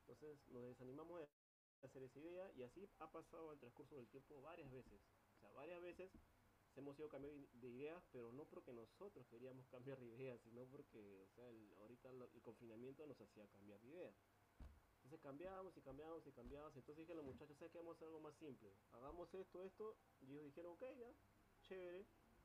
Entonces 0.00 0.38
nos 0.48 0.64
desanimamos 0.64 1.20
de 1.20 1.28
hacer 1.82 2.02
esa 2.02 2.18
idea 2.18 2.50
y 2.56 2.62
así 2.62 2.88
ha 3.00 3.12
pasado 3.12 3.52
el 3.52 3.58
transcurso 3.58 3.94
del 3.94 4.08
tiempo 4.08 4.40
varias 4.40 4.72
veces. 4.72 5.02
O 5.36 5.40
sea, 5.40 5.52
varias 5.52 5.82
veces 5.82 6.10
hemos 6.76 6.98
ido 6.98 7.08
cambiando 7.08 7.46
de 7.54 7.68
ideas, 7.68 8.02
pero 8.12 8.32
no 8.32 8.44
porque 8.44 8.72
nosotros 8.72 9.26
queríamos 9.28 9.66
cambiar 9.70 9.98
de 9.98 10.06
ideas, 10.06 10.40
sino 10.42 10.64
porque, 10.66 11.22
o 11.22 11.28
sea, 11.34 11.46
ahorita 11.80 12.10
el 12.10 12.42
confinamiento 12.42 13.06
nos 13.06 13.20
hacía 13.20 13.46
cambiar 13.48 13.80
de 13.80 13.88
idea. 13.88 14.14
Entonces 15.06 15.20
cambiábamos 15.22 15.76
y 15.76 15.80
cambiábamos 15.82 16.26
y 16.26 16.32
cambiábamos. 16.32 16.76
Entonces 16.76 16.96
dije 16.96 17.12
a 17.12 17.16
los 17.16 17.24
muchachos, 17.24 17.56
¿sabes 17.58 17.70
qué? 17.70 17.78
Vamos 17.78 17.94
a 17.94 17.96
hacer 17.96 18.08
algo 18.08 18.20
más 18.20 18.34
simple. 18.36 18.74
Hagamos 18.90 19.32
esto, 19.34 19.62
esto. 19.62 19.96
Y 20.20 20.32
ellos 20.32 20.44
dijeron, 20.46 20.72
ok, 20.72 20.82
ya, 20.98 21.14
chévere, 21.62 22.04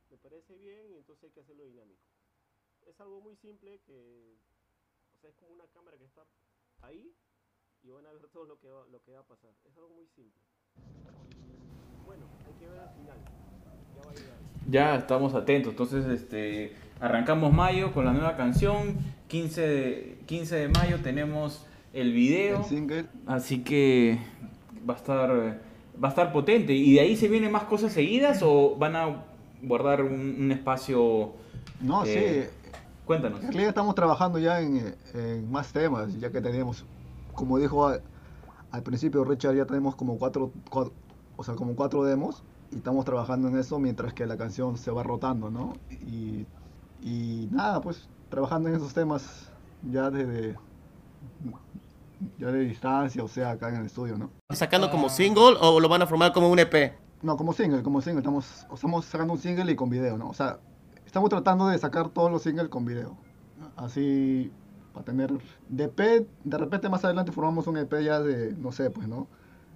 me 0.10 0.18
parece 0.18 0.56
bien 0.58 0.92
y 0.92 0.98
entonces 0.98 1.24
hay 1.24 1.32
que 1.32 1.40
hacerlo 1.40 1.64
dinámico. 1.64 2.04
Es 2.86 3.00
algo 3.00 3.20
muy 3.20 3.36
simple 3.38 3.80
que, 3.82 4.38
o 5.16 5.20
sea, 5.20 5.32
es 5.32 5.36
como 5.38 5.54
una 5.54 5.68
cámara 5.70 5.98
que 5.98 6.06
está 6.06 6.24
ahí 6.82 7.16
y 7.82 7.90
van 7.90 8.06
a 8.06 8.14
ver 8.14 8.28
todo 8.32 8.46
lo 8.46 8.60
que 8.60 8.70
va, 8.70 8.86
lo 8.88 9.02
que 9.02 9.12
va 9.12 9.22
a 9.22 9.28
pasar. 9.28 9.56
Es 9.66 9.76
algo 9.76 9.90
muy 9.90 10.08
simple. 10.10 10.42
Bueno, 12.06 12.30
hay 12.46 12.54
que 12.54 12.68
ver 12.68 12.80
al 12.80 12.90
final. 12.92 13.20
Ya 14.70 14.96
estamos 14.96 15.34
atentos. 15.34 15.72
Entonces, 15.72 16.06
este, 16.08 16.74
arrancamos 17.00 17.52
mayo 17.54 17.92
con 17.94 18.06
la 18.06 18.14
nueva 18.14 18.36
canción. 18.38 18.98
15 19.28 19.62
de, 19.62 20.18
15 20.26 20.56
de 20.56 20.68
mayo 20.70 21.00
tenemos 21.02 21.66
el 21.94 22.14
video. 22.14 22.64
El. 22.70 23.08
Así 23.28 23.64
que 23.64 24.20
va 24.88 24.94
a 24.94 24.98
estar 24.98 25.30
va 26.04 26.08
a 26.08 26.10
estar 26.10 26.32
potente. 26.32 26.74
¿Y 26.74 26.94
de 26.94 27.02
ahí 27.02 27.16
se 27.16 27.28
vienen 27.28 27.52
más 27.52 27.64
cosas 27.64 27.92
seguidas 27.94 28.42
o 28.44 28.76
van 28.78 28.96
a 28.96 29.24
guardar 29.62 30.04
un, 30.04 30.36
un 30.40 30.52
espacio? 30.52 31.34
No, 31.80 32.04
eh, 32.06 32.50
sí. 32.52 32.70
Cuéntanos. 33.06 33.40
En 33.42 33.48
realidad 33.48 33.70
estamos 33.70 33.96
trabajando 33.96 34.38
ya 34.40 34.62
en, 34.62 34.96
en 35.14 35.52
más 35.52 35.74
temas, 35.74 36.18
ya 36.20 36.32
que 36.32 36.40
tenemos, 36.40 36.86
como 37.34 37.58
dijo 37.58 37.88
al, 37.88 38.02
al 38.72 38.84
principio 38.84 39.24
Richard, 39.24 39.56
ya 39.56 39.66
tenemos 39.66 39.96
como 39.96 40.18
cuatro, 40.18 40.52
cua- 40.70 40.92
o 41.36 41.44
sea, 41.44 41.56
como 41.56 41.76
cuatro 41.76 42.04
demos 42.04 42.44
y 42.72 42.78
estamos 42.78 43.06
trabajando 43.06 43.48
en 43.48 43.58
eso 43.58 43.80
mientras 43.80 44.14
que 44.14 44.26
la 44.26 44.38
canción 44.38 44.78
se 44.78 44.92
va 44.92 45.04
rotando, 45.04 45.50
¿no? 45.50 45.74
Y, 45.90 46.46
y 47.02 47.50
nada, 47.52 47.82
pues 47.82 48.08
trabajando 48.30 48.70
en 48.70 48.76
esos 48.76 48.94
temas 48.94 49.50
ya 49.84 50.10
desde 50.10 50.56
ya 52.38 52.48
de 52.48 52.60
distancia, 52.60 53.24
o 53.24 53.28
sea, 53.28 53.52
acá 53.52 53.70
en 53.70 53.76
el 53.76 53.86
estudio, 53.86 54.18
¿no? 54.18 54.30
¿Sacando 54.52 54.90
como 54.90 55.10
single 55.10 55.58
o 55.60 55.80
lo 55.80 55.90
van 55.90 56.02
a 56.02 56.08
formar 56.08 56.32
como 56.32 56.50
un 56.50 56.60
EP? 56.60 56.94
No, 57.22 57.38
como 57.38 57.54
single, 57.54 57.84
como 57.84 58.02
single, 58.02 58.20
estamos, 58.20 58.66
estamos 58.74 59.06
sacando 59.06 59.34
un 59.34 59.40
single 59.40 59.72
y 59.72 59.76
con 59.76 59.90
video, 59.90 60.18
¿no? 60.18 60.30
O 60.30 60.34
sea, 60.34 60.60
estamos 61.06 61.30
tratando 61.30 61.68
de 61.68 61.78
sacar 61.78 62.10
todos 62.10 62.32
los 62.32 62.42
singles 62.44 62.70
con 62.70 62.86
video. 62.86 63.18
Así, 63.76 64.52
para 64.94 65.06
tener... 65.06 65.32
De 65.70 65.86
EP, 65.86 66.28
de 66.44 66.58
repente 66.58 66.90
más 66.90 67.04
adelante 67.06 67.32
formamos 67.32 67.68
un 67.68 67.78
EP 67.78 68.02
ya 68.02 68.20
de, 68.20 68.54
no 68.54 68.72
sé, 68.72 68.90
pues, 68.90 69.08
¿no? 69.08 69.28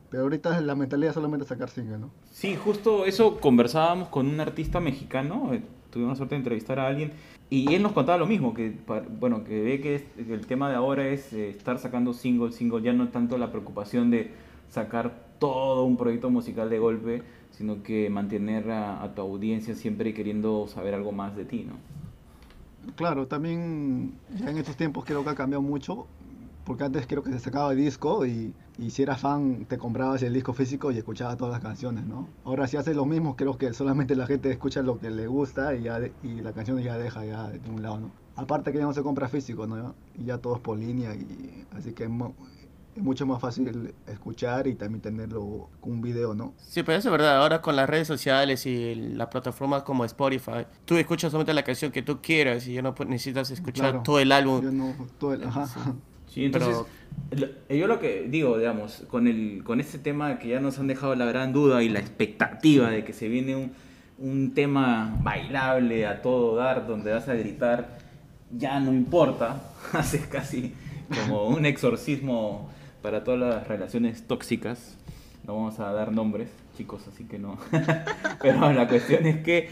Pero 0.10 0.24
ahorita 0.24 0.62
la 0.62 0.76
mentalidad 0.76 1.10
es 1.10 1.16
solamente 1.16 1.46
sacar 1.46 1.70
single, 1.70 1.98
¿no? 1.98 2.10
Sí, 2.32 2.56
justo 2.56 3.06
eso 3.06 3.40
conversábamos 3.40 4.10
con 4.10 4.28
un 4.28 4.40
artista 4.40 4.80
mexicano, 4.80 5.54
eh, 5.54 5.62
tuvimos 5.90 6.12
la 6.12 6.16
suerte 6.18 6.36
de 6.36 6.40
entrevistar 6.40 6.80
a 6.80 6.88
alguien 6.88 7.12
y 7.50 7.74
él 7.74 7.82
nos 7.84 7.92
contaba 7.92 8.18
lo 8.18 8.26
mismo, 8.28 8.54
que 8.54 8.74
bueno, 9.20 9.44
que 9.44 9.62
ve 9.62 9.82
que, 9.82 9.96
es- 9.96 10.04
que 10.16 10.34
el 10.34 10.46
tema 10.46 10.70
de 10.70 10.76
ahora 10.76 11.08
es 11.08 11.34
eh, 11.34 11.50
estar 11.50 11.80
sacando 11.80 12.14
single, 12.14 12.52
single, 12.52 12.82
ya 12.82 12.94
no 12.94 13.10
tanto 13.10 13.38
la 13.38 13.52
preocupación 13.52 14.10
de 14.12 14.32
sacar 14.70 15.26
todo 15.40 15.84
un 15.84 15.98
proyecto 15.98 16.30
musical 16.30 16.70
de 16.70 16.80
golpe, 16.80 17.24
sino 17.52 17.84
que 17.84 18.10
mantener 18.10 18.70
a, 18.72 19.02
a 19.04 19.14
tu 19.16 19.22
audiencia 19.22 19.76
siempre 19.76 20.14
queriendo 20.14 20.68
saber 20.68 20.94
algo 20.94 21.12
más 21.12 21.36
de 21.36 21.46
ti, 21.46 21.66
¿no? 21.68 21.74
Claro, 22.96 23.26
también 23.28 24.14
ya 24.38 24.50
en 24.52 24.58
estos 24.58 24.76
tiempos 24.78 25.06
creo 25.06 25.24
que 25.24 25.30
ha 25.32 25.36
cambiado 25.36 25.62
mucho, 25.62 26.06
porque 26.66 26.84
antes 26.84 27.06
creo 27.08 27.24
que 27.24 27.32
se 27.32 27.40
sacaba 27.40 27.72
el 27.72 27.78
disco 27.78 28.26
y, 28.26 28.54
y 28.78 28.90
si 28.90 29.04
eras 29.04 29.22
fan 29.22 29.66
te 29.66 29.78
comprabas 29.78 30.22
el 30.24 30.34
disco 30.34 30.52
físico 30.54 30.92
y 30.92 30.98
escuchabas 30.98 31.38
todas 31.38 31.54
las 31.54 31.62
canciones, 31.62 32.06
¿no? 32.06 32.28
Ahora 32.44 32.68
si 32.68 32.76
haces 32.78 32.96
lo 32.96 33.06
mismo, 33.06 33.36
creo 33.36 33.58
que 33.58 33.72
solamente 33.74 34.16
la 34.16 34.26
gente 34.28 34.50
escucha 34.52 34.82
lo 34.82 35.00
que 35.00 35.10
le 35.12 35.28
gusta 35.28 35.76
y, 35.76 35.84
ya 35.84 36.00
de- 36.00 36.12
y 36.24 36.42
la 36.42 36.52
canción 36.54 36.80
ya 36.82 36.98
deja 36.98 37.24
ya 37.24 37.50
de 37.50 37.70
un 37.70 37.82
lado, 37.84 38.00
¿no? 38.00 38.12
Aparte 38.36 38.72
que 38.72 38.80
ya 38.80 38.84
no 38.86 38.94
se 38.94 39.04
compra 39.04 39.30
físico, 39.30 39.66
¿no? 39.68 39.96
Y 40.18 40.26
ya 40.26 40.40
todo 40.40 40.56
es 40.56 40.62
por 40.62 40.78
línea 40.78 41.14
y 41.16 41.66
así 41.78 41.94
que 41.94 42.04
es, 42.06 42.10
mo- 42.10 42.36
es 42.96 43.04
mucho 43.04 43.26
más 43.26 43.40
fácil 43.42 43.94
escuchar 44.08 44.68
y 44.68 44.74
también 44.76 45.02
tenerlo 45.02 45.70
con 45.82 45.94
un 45.94 46.02
video, 46.02 46.34
¿no? 46.34 46.54
Sí, 46.58 46.82
pero 46.82 46.98
eso 46.98 47.10
es 47.10 47.12
verdad. 47.12 47.38
Ahora 47.42 47.62
con 47.62 47.76
las 47.76 47.88
redes 47.90 48.08
sociales 48.08 48.66
y 48.66 48.96
las 48.96 49.28
plataformas 49.28 49.84
como 49.84 50.04
Spotify, 50.06 50.66
tú 50.86 50.96
escuchas 50.98 51.30
solamente 51.32 51.54
la 51.54 51.64
canción 51.64 51.92
que 51.92 52.02
tú 52.02 52.22
quieras 52.22 52.66
y 52.68 52.74
ya 52.74 52.82
no 52.82 52.96
necesitas 53.08 53.52
escuchar 53.52 53.90
Claro. 53.92 54.04
todo 54.04 54.20
el 54.20 54.32
álbum. 54.32 54.62
Yo 54.64 54.72
no, 54.72 54.96
todo 55.20 55.34
el- 55.34 55.44
ajá. 55.44 55.68
Sí, 55.68 55.80
entonces, 56.44 56.76
lo- 57.70 57.76
yo 57.76 57.88
lo 57.88 58.00
que 58.00 58.28
digo, 58.30 58.58
digamos, 58.58 59.06
con, 59.10 59.28
el, 59.28 59.62
con 59.64 59.80
este 59.80 59.98
tema 60.00 60.38
que 60.40 60.50
ya 60.50 60.60
nos 60.60 60.80
han 60.80 60.88
dejado 60.88 61.16
la 61.16 61.26
gran 61.26 61.54
duda 61.54 61.82
y 61.84 61.88
la 61.90 62.00
expectativa 62.00 62.90
de 62.90 63.06
que 63.06 63.14
se 63.14 63.30
viene 63.30 63.56
un, 63.56 63.72
un 64.18 64.54
tema 64.54 65.16
bailable 65.24 66.06
a 66.08 66.22
todo 66.22 66.56
dar, 66.58 66.88
donde 66.88 67.12
vas 67.14 67.30
a 67.30 67.36
gritar, 67.36 67.98
ya 68.52 68.80
no 68.80 68.92
importa, 68.94 69.62
hace 69.94 70.20
casi 70.28 70.74
como 71.24 71.48
un 71.48 71.66
exorcismo 71.66 72.70
para 73.02 73.24
todas 73.24 73.40
las 73.40 73.68
relaciones 73.68 74.26
tóxicas. 74.28 74.98
No 75.46 75.56
vamos 75.56 75.80
a 75.80 75.92
dar 75.94 76.12
nombres, 76.12 76.50
chicos, 76.76 77.08
así 77.08 77.24
que 77.26 77.38
no. 77.38 77.58
Pero 78.42 78.74
la 78.74 78.88
cuestión 78.88 79.26
es 79.28 79.38
que 79.44 79.70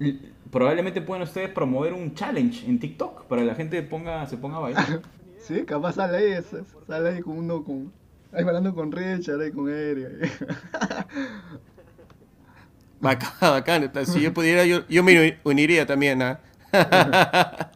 l- 0.00 0.18
probablemente 0.50 1.00
pueden 1.00 1.22
ustedes 1.22 1.48
promover 1.50 1.92
un 1.94 2.14
challenge 2.14 2.66
en 2.68 2.78
TikTok 2.78 3.24
para 3.24 3.40
que 3.42 3.46
la 3.48 3.54
gente 3.54 3.82
ponga, 3.82 4.26
se 4.26 4.36
ponga 4.36 4.56
a 4.56 4.60
bailar. 4.60 5.00
Sí, 5.46 5.64
capaz 5.64 5.92
sale 5.92 6.16
ahí, 6.16 6.44
sale 6.86 7.08
ahí 7.10 7.20
con 7.20 7.36
uno 7.38 7.62
con. 7.62 7.92
Ahí 8.32 8.42
hablando 8.42 8.74
con 8.74 8.90
Richard, 8.90 9.40
ahí 9.40 9.52
con 9.52 9.68
Eric. 9.68 10.08
Bacán, 13.00 13.30
bacán. 13.40 14.06
Si 14.06 14.22
yo 14.22 14.32
pudiera, 14.32 14.64
yo, 14.64 14.86
yo 14.88 15.04
me 15.04 15.38
uniría 15.44 15.84
también, 15.84 16.22
¿ah? 16.22 16.40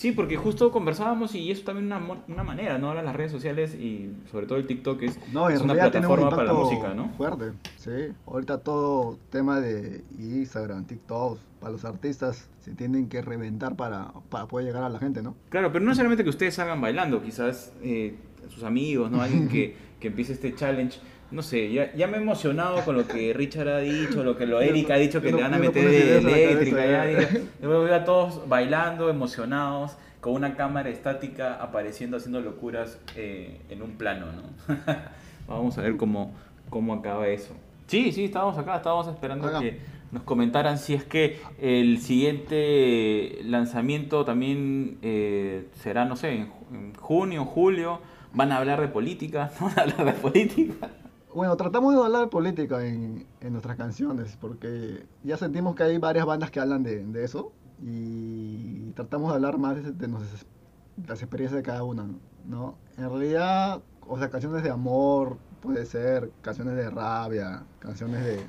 Sí, 0.00 0.12
porque 0.12 0.38
justo 0.38 0.72
conversábamos 0.72 1.34
y 1.34 1.50
eso 1.50 1.62
también 1.62 1.84
una, 1.84 2.00
una 2.26 2.42
manera, 2.42 2.78
¿no? 2.78 2.88
Ahora 2.88 3.02
las 3.02 3.14
redes 3.14 3.30
sociales 3.30 3.74
y 3.74 4.10
sobre 4.30 4.46
todo 4.46 4.56
el 4.56 4.66
TikTok 4.66 5.02
es, 5.02 5.18
No, 5.30 5.50
en 5.50 5.56
es 5.56 5.60
una 5.60 5.74
un 5.74 5.78
plataforma 5.78 6.30
para 6.30 6.44
la 6.44 6.52
música, 6.54 6.94
¿no? 6.94 7.10
fuerte, 7.18 7.52
sí. 7.76 7.90
Ahorita 8.26 8.62
todo 8.62 9.18
tema 9.28 9.60
de 9.60 10.02
Instagram, 10.18 10.86
TikTok, 10.86 11.38
para 11.60 11.72
los 11.72 11.84
artistas 11.84 12.48
se 12.60 12.72
tienen 12.72 13.10
que 13.10 13.20
reventar 13.20 13.76
para, 13.76 14.14
para 14.30 14.46
poder 14.46 14.68
llegar 14.68 14.84
a 14.84 14.88
la 14.88 14.98
gente, 14.98 15.20
¿no? 15.20 15.34
Claro, 15.50 15.70
pero 15.70 15.84
no 15.84 15.90
necesariamente 15.90 16.24
que 16.24 16.30
ustedes 16.30 16.54
salgan 16.54 16.80
bailando, 16.80 17.22
quizás 17.22 17.74
eh, 17.82 18.16
sus 18.48 18.64
amigos, 18.64 19.10
¿no? 19.10 19.20
Alguien 19.20 19.48
que, 19.50 19.76
que 20.00 20.08
empiece 20.08 20.32
este 20.32 20.54
challenge. 20.54 20.98
No 21.30 21.42
sé, 21.42 21.72
ya, 21.72 21.92
ya 21.94 22.06
me 22.08 22.16
he 22.16 22.20
emocionado 22.20 22.84
con 22.84 22.96
lo 22.96 23.06
que 23.06 23.32
Richard 23.32 23.68
ha 23.68 23.78
dicho, 23.78 24.24
lo 24.24 24.36
que 24.36 24.46
lo 24.46 24.60
Eric 24.60 24.90
ha 24.90 24.96
dicho 24.96 25.22
que 25.22 25.30
no- 25.30 25.36
le 25.36 25.42
van 25.44 25.54
a 25.54 25.58
no 25.58 25.62
meter 25.64 25.88
de 25.88 26.18
eléctrica. 26.18 26.76
cabeza, 26.76 27.20
Ya, 27.32 27.40
yo 27.62 27.68
veo 27.68 27.94
a 27.94 28.04
todos 28.04 28.48
bailando, 28.48 29.08
emocionados, 29.08 29.96
con 30.20 30.32
una 30.34 30.56
cámara 30.56 30.88
estática 30.90 31.54
apareciendo, 31.62 32.16
haciendo 32.16 32.40
locuras 32.40 32.98
eh, 33.16 33.60
en 33.70 33.80
un 33.82 33.92
plano, 33.92 34.26
¿no? 34.32 34.74
Vamos 35.48 35.78
a 35.78 35.82
ver 35.82 35.96
cómo, 35.96 36.34
cómo 36.68 36.94
acaba 36.94 37.28
eso. 37.28 37.54
Sí, 37.86 38.12
sí, 38.12 38.24
estábamos 38.24 38.58
acá, 38.58 38.76
estábamos 38.76 39.06
esperando 39.08 39.46
Acá. 39.48 39.60
que 39.60 39.78
nos 40.12 40.22
comentaran 40.24 40.78
si 40.78 40.94
es 40.94 41.04
que 41.04 41.40
el 41.60 41.98
siguiente 42.00 43.38
lanzamiento 43.44 44.24
también 44.24 44.98
eh, 45.02 45.66
será, 45.82 46.04
no 46.04 46.16
sé, 46.16 46.32
en 46.34 46.94
junio, 46.98 47.44
julio. 47.44 48.00
Van 48.32 48.52
a 48.52 48.58
hablar 48.58 48.80
de 48.80 48.86
política, 48.88 49.50
¿no 49.60 49.66
van 49.66 49.78
a 49.78 49.82
hablar 49.82 50.04
de 50.06 50.12
política. 50.12 50.88
Bueno, 51.34 51.56
tratamos 51.56 51.94
de 51.94 52.02
hablar 52.02 52.22
de 52.22 52.26
política 52.28 52.84
en, 52.84 53.26
en 53.40 53.52
nuestras 53.52 53.76
canciones, 53.76 54.36
porque 54.40 55.06
ya 55.22 55.36
sentimos 55.36 55.74
que 55.76 55.84
hay 55.84 55.98
varias 55.98 56.26
bandas 56.26 56.50
que 56.50 56.58
hablan 56.60 56.82
de, 56.82 57.04
de 57.04 57.24
eso, 57.24 57.52
y 57.82 58.90
tratamos 58.92 59.30
de 59.30 59.36
hablar 59.36 59.58
más 59.58 59.76
de, 59.76 59.92
de 59.92 60.08
nuestras- 60.08 60.46
las 61.06 61.22
experiencias 61.22 61.56
de 61.56 61.62
cada 61.62 61.84
una, 61.84 62.06
¿no? 62.46 62.76
En 62.98 63.08
realidad, 63.08 63.80
o 64.06 64.18
sea, 64.18 64.28
canciones 64.28 64.62
de 64.62 64.70
amor, 64.70 65.38
puede 65.62 65.86
ser, 65.86 66.30
canciones 66.42 66.74
de 66.76 66.90
rabia, 66.90 67.62
canciones 67.78 68.24
de, 68.24 68.40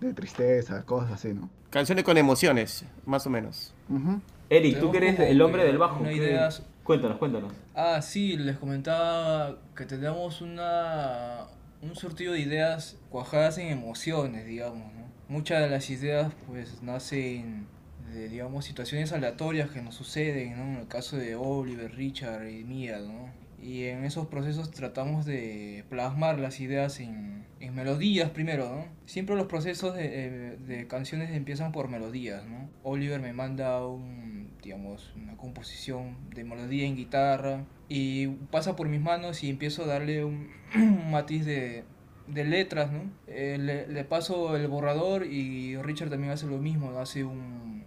de 0.00 0.12
tristeza, 0.14 0.82
cosas 0.84 1.12
así, 1.12 1.32
¿no? 1.32 1.48
Canciones 1.70 2.04
con 2.04 2.16
emociones, 2.18 2.84
más 3.06 3.26
o 3.26 3.30
menos. 3.30 3.72
Ujú. 3.88 4.20
Eric, 4.50 4.78
tú 4.80 4.90
que 4.90 4.98
eres 4.98 5.18
el 5.20 5.40
hombre 5.40 5.64
del 5.64 5.78
bajo. 5.78 6.00
una 6.00 6.10
¿qué- 6.10 6.16
idea- 6.16 6.48
Cuéntanos, 6.84 7.16
cuéntanos. 7.16 7.50
Ah, 7.74 8.02
sí, 8.02 8.36
les 8.36 8.58
comentaba 8.58 9.56
que 9.74 9.86
tenemos 9.86 10.42
una, 10.42 11.46
un 11.84 11.94
surtido 11.96 12.32
de 12.32 12.40
ideas 12.40 12.96
cuajadas 13.10 13.58
en 13.58 13.68
emociones, 13.68 14.46
digamos, 14.46 14.92
¿no? 14.94 15.04
Muchas 15.28 15.62
de 15.62 15.70
las 15.70 15.88
ideas 15.90 16.32
pues 16.46 16.82
nacen 16.82 17.66
de, 18.12 18.28
digamos, 18.28 18.64
situaciones 18.64 19.12
aleatorias 19.12 19.70
que 19.70 19.82
nos 19.82 19.94
suceden, 19.94 20.56
¿no? 20.56 20.64
En 20.64 20.76
el 20.82 20.88
caso 20.88 21.16
de 21.16 21.34
Oliver, 21.36 21.94
Richard 21.94 22.48
y 22.48 22.64
mía, 22.64 22.98
¿no? 22.98 23.28
Y 23.62 23.84
en 23.84 24.04
esos 24.04 24.26
procesos 24.26 24.70
tratamos 24.70 25.24
de 25.24 25.84
plasmar 25.88 26.38
las 26.38 26.60
ideas 26.60 27.00
en, 27.00 27.44
en 27.60 27.74
melodías 27.74 28.30
primero, 28.30 28.68
¿no? 28.68 28.84
Siempre 29.06 29.36
los 29.36 29.46
procesos 29.46 29.94
de, 29.96 30.08
de- 30.08 30.56
de 30.58 30.86
canciones 30.86 31.30
empiezan 31.30 31.72
por 31.72 31.88
melodías, 31.88 32.44
¿no? 32.46 32.68
Oliver 32.82 33.20
me 33.20 33.32
manda 33.32 33.86
un, 33.86 34.33
digamos, 34.64 35.12
una 35.16 35.36
composición 35.36 36.16
de 36.34 36.42
melodía 36.42 36.86
en 36.86 36.96
guitarra 36.96 37.64
y 37.88 38.28
pasa 38.50 38.74
por 38.76 38.88
mis 38.88 39.00
manos 39.00 39.44
y 39.44 39.50
empiezo 39.50 39.84
a 39.84 39.86
darle 39.86 40.24
un, 40.24 40.50
un 40.74 41.10
matiz 41.12 41.44
de, 41.44 41.84
de 42.26 42.44
letras, 42.44 42.90
¿no? 42.90 43.02
Eh, 43.26 43.58
le, 43.60 43.86
le 43.86 44.04
paso 44.04 44.56
el 44.56 44.66
borrador 44.68 45.26
y 45.26 45.76
Richard 45.76 46.10
también 46.10 46.32
hace 46.32 46.46
lo 46.46 46.58
mismo, 46.58 46.98
hace 46.98 47.24
un, 47.24 47.84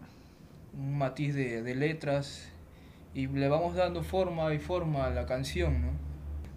un 0.74 0.98
matiz 0.98 1.34
de, 1.34 1.64
de 1.64 1.76
letras 1.76 2.50
y 3.14 3.28
le 3.28 3.48
vamos 3.48 3.76
dando 3.76 4.04
forma 4.04 4.54
y 4.54 4.60
forma 4.60 5.08
a 5.08 5.10
la 5.10 5.26
canción, 5.26 5.82
¿no? 5.82 5.92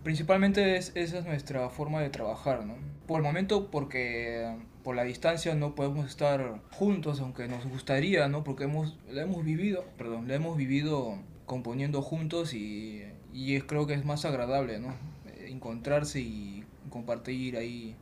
Principalmente 0.02 0.76
es, 0.76 0.92
esa 0.94 1.18
es 1.18 1.24
nuestra 1.24 1.68
forma 1.70 2.00
de 2.00 2.11
trabajar, 2.11 2.64
¿no? 2.64 2.74
Por 3.06 3.20
el 3.20 3.22
momento 3.22 3.70
porque 3.70 4.56
por 4.82 4.96
la 4.96 5.04
distancia 5.04 5.54
no 5.54 5.74
podemos 5.74 6.08
estar 6.08 6.60
juntos, 6.70 7.20
aunque 7.20 7.48
nos 7.48 7.66
gustaría, 7.66 8.28
¿no? 8.28 8.44
Porque 8.44 8.64
hemos, 8.64 8.96
la 9.10 9.22
hemos 9.22 9.44
vivido, 9.44 9.84
perdón, 9.98 10.28
la 10.28 10.34
hemos 10.34 10.56
vivido 10.56 11.18
componiendo 11.46 12.02
juntos 12.02 12.54
y, 12.54 13.02
y 13.34 13.56
es, 13.56 13.64
creo 13.64 13.86
que 13.86 13.94
es 13.94 14.04
más 14.04 14.24
agradable, 14.24 14.78
¿no? 14.78 14.94
Encontrarse 15.46 16.20
y 16.20 16.64
compartir 16.90 17.56
ahí 17.56 17.96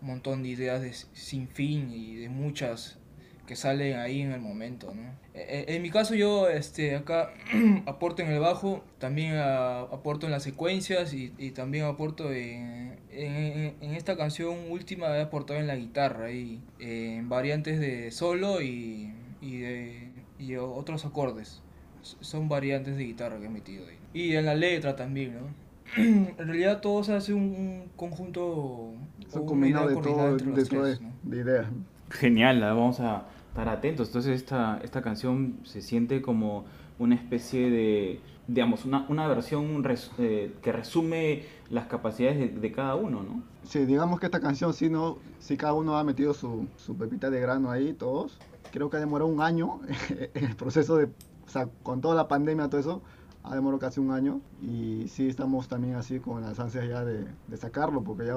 un 0.00 0.08
montón 0.08 0.42
de 0.42 0.50
ideas 0.50 0.80
de 0.82 0.92
sin 0.92 1.48
fin 1.48 1.92
y 1.92 2.16
de 2.16 2.28
muchas 2.28 2.98
que 3.46 3.56
salen 3.56 3.98
ahí 3.98 4.20
en 4.20 4.32
el 4.32 4.40
momento, 4.40 4.92
¿no? 4.94 5.02
Eh, 5.34 5.46
eh, 5.48 5.64
En 5.68 5.82
mi 5.82 5.90
caso 5.90 6.14
yo 6.14 6.48
este, 6.48 6.96
acá 6.96 7.30
aporto 7.86 8.22
en 8.22 8.28
el 8.28 8.40
bajo, 8.40 8.82
también 8.98 9.34
ah, 9.36 9.86
aporto 9.92 10.26
en 10.26 10.32
las 10.32 10.42
secuencias 10.42 11.14
y, 11.14 11.32
y 11.38 11.52
también 11.52 11.84
aporto 11.84 12.32
en, 12.32 12.98
en, 13.10 13.74
en 13.80 13.94
esta 13.94 14.16
canción 14.16 14.70
última 14.70 15.16
he 15.16 15.22
aportado 15.22 15.60
en 15.60 15.66
la 15.66 15.76
guitarra, 15.76 16.30
y, 16.32 16.60
en 16.78 17.28
variantes 17.28 17.80
de 17.80 18.10
solo 18.10 18.60
y, 18.60 19.12
y, 19.40 19.58
de, 19.58 20.10
y 20.38 20.56
otros 20.56 21.04
acordes. 21.04 21.62
Son 22.02 22.48
variantes 22.48 22.96
de 22.96 23.04
guitarra 23.04 23.38
que 23.38 23.46
he 23.46 23.50
metido 23.50 23.86
ahí. 23.86 23.98
Y 24.14 24.36
en 24.36 24.46
la 24.46 24.54
letra 24.54 24.94
también, 24.96 25.34
¿no? 25.34 25.66
En 25.96 26.36
realidad 26.36 26.80
todo 26.80 27.02
se 27.04 27.12
hace 27.14 27.32
un, 27.32 27.42
un 27.42 27.90
conjunto... 27.96 28.92
Son 29.28 29.42
o 29.42 29.44
una 29.44 29.46
combinados 29.46 29.92
idea 29.92 30.02
de 30.02 30.08
todo, 30.08 30.36
de, 30.36 30.44
los 30.44 30.68
tres, 30.68 31.00
¿no? 31.00 31.12
de 31.22 31.36
ideas. 31.38 31.66
Genial, 32.10 32.60
la 32.60 32.68
vamos 32.72 33.00
a 33.00 33.26
estar 33.48 33.68
atentos. 33.68 34.08
Entonces 34.08 34.36
esta, 34.36 34.78
esta 34.82 35.02
canción 35.02 35.60
se 35.64 35.82
siente 35.82 36.22
como 36.22 36.64
una 36.98 37.14
especie 37.14 37.70
de, 37.70 38.20
digamos, 38.46 38.84
una, 38.84 39.06
una 39.08 39.26
versión 39.28 39.82
res- 39.84 40.12
eh, 40.18 40.54
que 40.62 40.72
resume 40.72 41.44
las 41.70 41.86
capacidades 41.86 42.38
de, 42.38 42.48
de 42.60 42.72
cada 42.72 42.94
uno, 42.94 43.22
¿no? 43.22 43.42
Sí, 43.62 43.84
digamos 43.84 44.20
que 44.20 44.26
esta 44.26 44.40
canción, 44.40 44.72
si 44.74 44.88
no, 44.88 45.22
si 45.38 45.56
cada 45.56 45.72
uno 45.74 45.98
ha 45.98 46.04
metido 46.04 46.34
su, 46.34 46.68
su 46.76 46.96
pepita 46.96 47.30
de 47.30 47.40
grano 47.40 47.70
ahí, 47.70 47.94
todos, 47.94 48.40
creo 48.70 48.90
que 48.90 48.96
ha 48.96 49.00
demorado 49.00 49.28
un 49.30 49.40
año 49.40 49.80
el 50.34 50.54
proceso 50.56 50.96
de, 50.96 51.06
o 51.06 51.48
sea, 51.48 51.68
con 51.82 52.00
toda 52.00 52.14
la 52.14 52.28
pandemia, 52.28 52.68
todo 52.68 52.80
eso, 52.80 53.02
ha 53.42 53.54
demorado 53.56 53.80
casi 53.80 53.98
un 54.00 54.12
año. 54.12 54.40
Y 54.60 55.08
sí 55.08 55.28
estamos 55.28 55.66
también 55.68 55.96
así 55.96 56.20
con 56.20 56.42
las 56.42 56.60
ansias 56.60 56.88
ya 56.88 57.04
de, 57.04 57.26
de 57.48 57.56
sacarlo, 57.56 58.04
porque 58.04 58.26
ya 58.26 58.36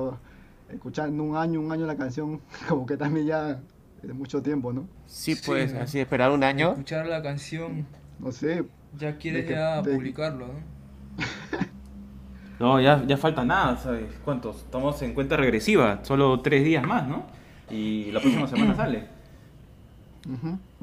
escuchando 0.71 1.23
un 1.23 1.35
año, 1.35 1.59
un 1.59 1.71
año 1.71 1.85
la 1.85 1.95
canción, 1.97 2.41
como 2.69 2.85
que 2.85 2.97
también 2.97 3.25
ya 3.27 3.59
es 4.03 4.13
mucho 4.13 4.41
tiempo, 4.41 4.71
¿no? 4.73 4.87
Sí, 5.05 5.35
Sí, 5.35 5.41
pues, 5.45 5.73
así 5.73 5.99
esperar 5.99 6.31
un 6.31 6.43
año. 6.43 6.71
Escuchar 6.71 7.05
la 7.07 7.21
canción, 7.21 7.85
No 8.19 8.31
sé, 8.31 8.65
ya 8.97 9.17
quieres 9.17 9.45
que- 9.45 9.51
ya 9.53 9.81
de- 9.81 9.93
publicarlo, 9.95 10.47
¿no? 10.47 10.53
No, 12.59 12.81
ya, 12.81 13.05
ya 13.07 13.15
falta 13.15 13.45
nada, 13.45 13.77
¿sabes? 13.77 14.03
¿Cuántos? 14.25 14.57
Estamos 14.57 15.01
en 15.01 15.13
cuenta 15.13 15.37
regresiva, 15.37 15.99
solo 16.03 16.41
tres 16.41 16.65
días 16.65 16.85
más, 16.85 17.07
¿no? 17.07 17.23
Y 17.69 18.11
la 18.11 18.19
próxima 18.19 18.47
semana 18.49 18.75
sale. 18.75 19.07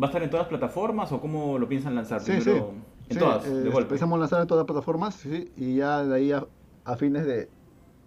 ¿Va 0.02 0.06
a 0.06 0.06
estar 0.06 0.22
en 0.22 0.30
todas 0.30 0.44
las 0.44 0.48
plataformas 0.48 1.12
o 1.12 1.20
cómo 1.20 1.58
lo 1.58 1.68
piensan 1.68 1.94
lanzar? 1.94 2.20
Sí, 2.22 2.32
sí. 2.32 2.40
Primero, 2.40 2.72
En 3.08 3.14
Sí, 3.14 3.18
todas, 3.18 3.46
eh, 3.46 3.50
de 3.50 3.68
golpe. 3.70 3.88
Empezamos 3.90 4.16
a 4.16 4.20
lanzar 4.20 4.40
en 4.40 4.46
todas 4.48 4.62
las 4.62 4.66
plataformas, 4.66 5.14
sí, 5.16 5.52
y 5.56 5.76
ya 5.76 6.02
de 6.02 6.14
ahí 6.16 6.32
a, 6.32 6.44
a 6.86 6.96
fines 6.96 7.26
de, 7.26 7.48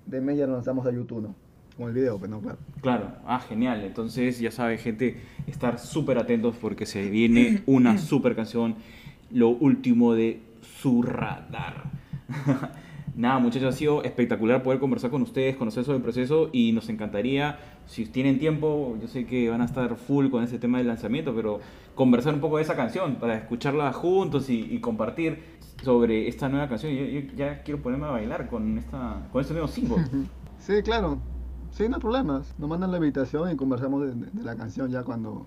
de 0.07 0.21
mes 0.21 0.37
ya 0.39 0.47
lo 0.47 0.53
lanzamos 0.53 0.85
a 0.87 0.91
YouTube, 0.91 1.21
¿no? 1.21 1.35
Con 1.79 1.87
el 1.87 1.93
video, 1.93 2.19
pues 2.19 2.29
no, 2.29 2.41
claro. 2.41 2.57
Claro, 2.81 3.11
ah, 3.25 3.39
genial. 3.39 3.81
Entonces, 3.85 4.37
ya 4.37 4.51
sabe, 4.51 4.77
gente, 4.77 5.21
estar 5.47 5.79
súper 5.79 6.17
atentos 6.17 6.57
porque 6.59 6.85
se 6.85 7.09
viene 7.09 7.63
una 7.67 7.97
súper 7.97 8.35
canción, 8.35 8.75
lo 9.31 9.47
último 9.47 10.13
de 10.13 10.41
su 10.81 11.01
radar. 11.03 11.85
Nada, 13.15 13.39
muchachos, 13.39 13.73
ha 13.73 13.77
sido 13.77 14.03
espectacular 14.03 14.61
poder 14.61 14.81
conversar 14.81 15.09
con 15.09 15.21
ustedes, 15.21 15.55
conocer 15.55 15.85
sobre 15.85 15.95
el 15.95 16.03
proceso 16.03 16.49
y 16.51 16.73
nos 16.73 16.89
encantaría, 16.89 17.59
si 17.85 18.05
tienen 18.07 18.39
tiempo, 18.39 18.97
yo 19.01 19.07
sé 19.07 19.25
que 19.25 19.49
van 19.49 19.61
a 19.61 19.65
estar 19.65 19.95
full 19.95 20.29
con 20.29 20.43
ese 20.43 20.59
tema 20.59 20.79
del 20.79 20.87
lanzamiento, 20.87 21.33
pero 21.33 21.61
conversar 21.95 22.33
un 22.33 22.41
poco 22.41 22.57
de 22.57 22.63
esa 22.63 22.75
canción 22.75 23.15
para 23.15 23.37
escucharla 23.37 23.93
juntos 23.93 24.49
y, 24.49 24.67
y 24.69 24.79
compartir 24.81 25.39
sobre 25.81 26.27
esta 26.27 26.49
nueva 26.49 26.67
canción. 26.67 26.91
Yo, 26.91 27.05
yo 27.05 27.21
ya 27.37 27.63
quiero 27.63 27.81
ponerme 27.81 28.07
a 28.07 28.11
bailar 28.11 28.49
con, 28.49 28.77
esta, 28.77 29.29
con 29.31 29.39
este 29.39 29.53
nuevo 29.53 29.69
single. 29.69 30.03
Sí, 30.59 30.73
claro. 30.83 31.38
Sí, 31.71 31.87
no 31.87 31.95
hay 31.95 32.01
problemas. 32.01 32.53
Nos 32.57 32.69
mandan 32.69 32.91
la 32.91 32.97
invitación 32.97 33.51
y 33.51 33.55
conversamos 33.55 34.01
de, 34.07 34.13
de 34.15 34.43
la 34.43 34.55
canción 34.55 34.89
ya 34.91 35.03
cuando, 35.03 35.45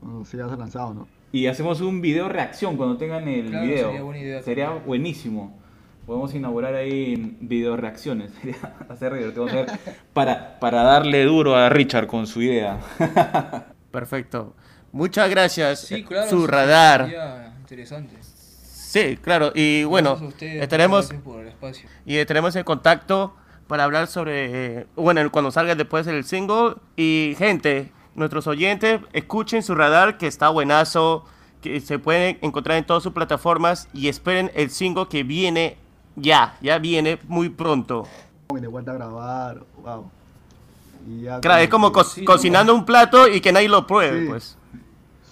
cuando 0.00 0.24
se 0.24 0.40
haya 0.42 0.54
lanzado, 0.56 0.94
¿no? 0.94 1.08
Y 1.32 1.46
hacemos 1.46 1.80
un 1.80 2.00
video 2.00 2.28
reacción 2.28 2.76
cuando 2.76 2.96
tengan 2.98 3.26
el 3.26 3.48
Claro, 3.48 3.66
video. 3.66 3.86
sería 3.86 4.02
buena 4.02 4.20
idea 4.20 4.42
Sería 4.42 4.70
buenísimo. 4.70 5.58
Podemos 6.06 6.34
inaugurar 6.34 6.74
ahí 6.74 7.36
video 7.40 7.76
reacciones. 7.76 8.32
Sería 8.40 8.74
hacer 8.88 9.14
divertido 9.14 9.46
hacer 9.46 9.66
para, 10.12 10.58
para 10.60 10.82
darle 10.82 11.24
duro 11.24 11.56
a 11.56 11.68
Richard 11.68 12.06
con 12.06 12.26
su 12.26 12.42
idea. 12.42 12.78
Perfecto. 13.90 14.54
Muchas 14.92 15.30
gracias. 15.30 15.80
Sí, 15.80 16.04
claro. 16.04 16.28
Su 16.28 16.42
sí, 16.42 16.46
radar. 16.48 17.04
sería 17.06 17.54
interesante. 17.60 18.16
Sí, 18.20 19.16
claro. 19.16 19.52
Y 19.54 19.84
bueno, 19.84 20.18
ustedes, 20.20 20.62
estaremos 20.62 21.06
por 21.24 21.40
el 21.40 21.48
espacio. 21.48 21.88
y 22.04 22.16
estaremos 22.16 22.54
en 22.56 22.64
contacto 22.64 23.34
para 23.66 23.84
hablar 23.84 24.06
sobre, 24.06 24.80
eh, 24.80 24.86
bueno, 24.96 25.30
cuando 25.30 25.50
salga 25.50 25.74
después 25.74 26.06
el 26.06 26.24
single. 26.24 26.74
Y 26.96 27.34
gente, 27.38 27.92
nuestros 28.14 28.46
oyentes, 28.46 29.00
escuchen 29.12 29.62
su 29.62 29.74
radar 29.74 30.18
que 30.18 30.26
está 30.26 30.48
buenazo, 30.48 31.24
que 31.60 31.80
se 31.80 31.98
puede 31.98 32.38
encontrar 32.42 32.78
en 32.78 32.84
todas 32.84 33.02
sus 33.02 33.12
plataformas 33.12 33.88
y 33.92 34.08
esperen 34.08 34.50
el 34.54 34.70
single 34.70 35.06
que 35.08 35.22
viene 35.22 35.76
ya, 36.16 36.56
ya 36.60 36.78
viene 36.78 37.18
muy 37.28 37.48
pronto. 37.48 38.06
Y 38.54 38.60
de 38.60 38.66
vuelta 38.66 38.90
a 38.90 38.94
grabar, 38.94 39.62
wow. 39.82 40.10
Y 41.08 41.22
ya 41.22 41.40
Claro, 41.40 41.62
es 41.62 41.68
como 41.68 41.90
co- 41.92 42.04
Sí, 42.04 42.24
cocinando 42.24 42.74
un 42.74 42.84
plato 42.84 43.26
y 43.28 43.40
que 43.40 43.52
nadie 43.52 43.68
lo 43.68 43.86
pruebe, 43.86 44.20
Sí. 44.22 44.26
pues. 44.28 44.58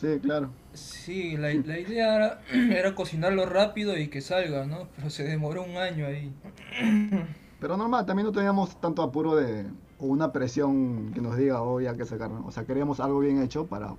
Sí, 0.01 0.19
claro. 0.23 0.51
Sí, 0.73 1.37
la, 1.37 1.53
la 1.53 1.79
idea 1.79 2.17
era, 2.17 2.41
era 2.79 2.95
cocinarlo 2.95 3.45
rápido 3.45 3.99
y 3.99 4.09
que 4.09 4.21
salga, 4.21 4.65
¿no? 4.65 4.89
Pero 4.97 5.11
se 5.11 5.25
demoró 5.25 5.63
un 5.65 5.77
año 5.77 6.07
ahí. 6.07 6.33
Pero 7.61 7.77
normal, 7.77 8.07
también 8.07 8.27
no 8.27 8.33
teníamos 8.33 8.81
tanto 8.81 9.03
apuro 9.03 9.37
de 9.37 9.67
o 9.99 10.07
una 10.07 10.33
presión 10.33 11.13
que 11.13 11.21
nos 11.21 11.37
diga, 11.37 11.63
oh, 11.63 11.81
ya 11.81 11.91
hay 11.91 11.97
que 11.97 12.07
sacarlo. 12.07 12.43
O 12.47 12.51
sea, 12.51 12.65
queríamos 12.65 13.01
algo 13.01 13.21
bien 13.21 13.43
hecho 13.43 13.67
para 13.67 13.95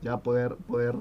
ya 0.00 0.16
poder, 0.18 0.56
poder 0.56 0.94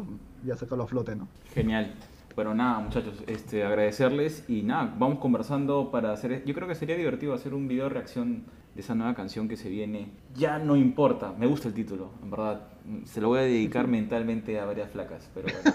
ya 0.43 0.57
sacarlo 0.57 0.83
a 0.83 0.87
flote, 0.87 1.15
¿no? 1.15 1.29
Genial. 1.53 1.93
Bueno, 2.35 2.53
nada, 2.53 2.79
muchachos, 2.79 3.23
este, 3.27 3.63
agradecerles 3.63 4.43
y 4.49 4.63
nada, 4.63 4.93
vamos 4.97 5.19
conversando 5.19 5.91
para 5.91 6.11
hacer. 6.11 6.43
Yo 6.45 6.53
creo 6.53 6.67
que 6.67 6.75
sería 6.75 6.97
divertido 6.97 7.33
hacer 7.33 7.53
un 7.53 7.67
video 7.67 7.89
reacción 7.89 8.43
de 8.73 8.81
esa 8.81 8.95
nueva 8.95 9.13
canción 9.13 9.47
que 9.47 9.55
se 9.55 9.69
viene. 9.69 10.09
Ya 10.35 10.57
no 10.57 10.75
importa, 10.75 11.31
me 11.37 11.45
gusta 11.45 11.67
el 11.67 11.75
título, 11.75 12.09
en 12.23 12.31
verdad. 12.31 12.61
Se 13.05 13.21
lo 13.21 13.29
voy 13.29 13.39
a 13.39 13.43
dedicar 13.43 13.87
mentalmente 13.87 14.59
a 14.59 14.65
varias 14.65 14.89
flacas, 14.89 15.29
pero 15.33 15.47
bueno. 15.53 15.71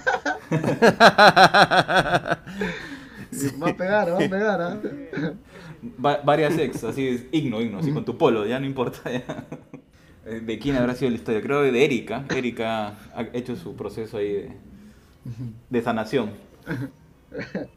Va 3.63 3.69
a 3.71 3.77
pegar, 3.77 4.11
va 4.11 4.17
a 4.17 4.29
pegar, 4.29 4.63
¿ah? 4.63 4.81
Va- 6.05 6.21
varias 6.25 6.59
ex, 6.59 6.83
así 6.85 7.07
es, 7.09 7.25
igno, 7.33 7.61
igno, 7.61 7.79
así 7.79 7.93
con 7.93 8.05
tu 8.05 8.17
polo, 8.19 8.47
ya 8.47 8.59
no 8.61 8.67
importa. 8.67 9.11
ya. 9.11 9.47
Eh, 10.27 10.41
¿De 10.41 10.59
quién 10.59 10.77
habrá 10.77 10.95
sido 10.95 11.11
la 11.11 11.17
historia? 11.17 11.41
Creo 11.41 11.63
que 11.63 11.73
de 11.73 11.85
Erika. 11.85 12.25
Erika 12.37 12.89
ha 13.15 13.23
hecho 13.33 13.57
su 13.57 13.75
proceso 13.77 14.19
ahí 14.19 14.33
de, 14.33 14.53
de 15.71 15.83
sanación. 15.83 16.31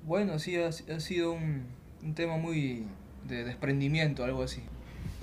Bueno, 0.03 0.39
sí, 0.39 0.57
ha, 0.57 0.67
ha 0.67 0.99
sido 0.99 1.31
un, 1.33 1.63
un 2.03 2.13
tema 2.15 2.37
muy 2.37 2.85
de 3.27 3.43
desprendimiento, 3.43 4.23
algo 4.23 4.43
así. 4.43 4.61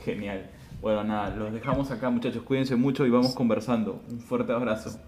Genial. 0.05 0.49
Bueno, 0.81 1.03
nada, 1.05 1.35
los 1.35 1.53
dejamos 1.53 1.91
acá, 1.91 2.09
muchachos. 2.09 2.43
Cuídense 2.45 2.77
mucho 2.77 3.05
y 3.05 3.11
vamos 3.11 3.35
conversando. 3.35 4.01
Un 4.11 4.21
fuerte 4.21 4.53
abrazo. 4.53 4.99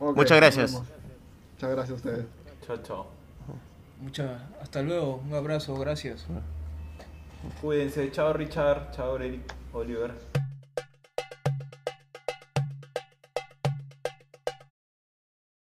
Muchas 0.00 0.36
gracias. 0.38 0.72
Muchas 0.72 1.70
gracias 1.70 1.90
a 1.90 1.94
ustedes. 1.94 2.26
Chao, 2.66 2.76
chao. 2.82 3.06
Mucha, 4.00 4.48
hasta 4.62 4.80
luego, 4.82 5.20
un 5.26 5.34
abrazo, 5.34 5.74
gracias. 5.76 6.26
Cuídense. 7.60 8.10
Chao, 8.10 8.32
Richard. 8.32 8.92
Chao. 8.94 9.18
Oliver. 9.72 10.27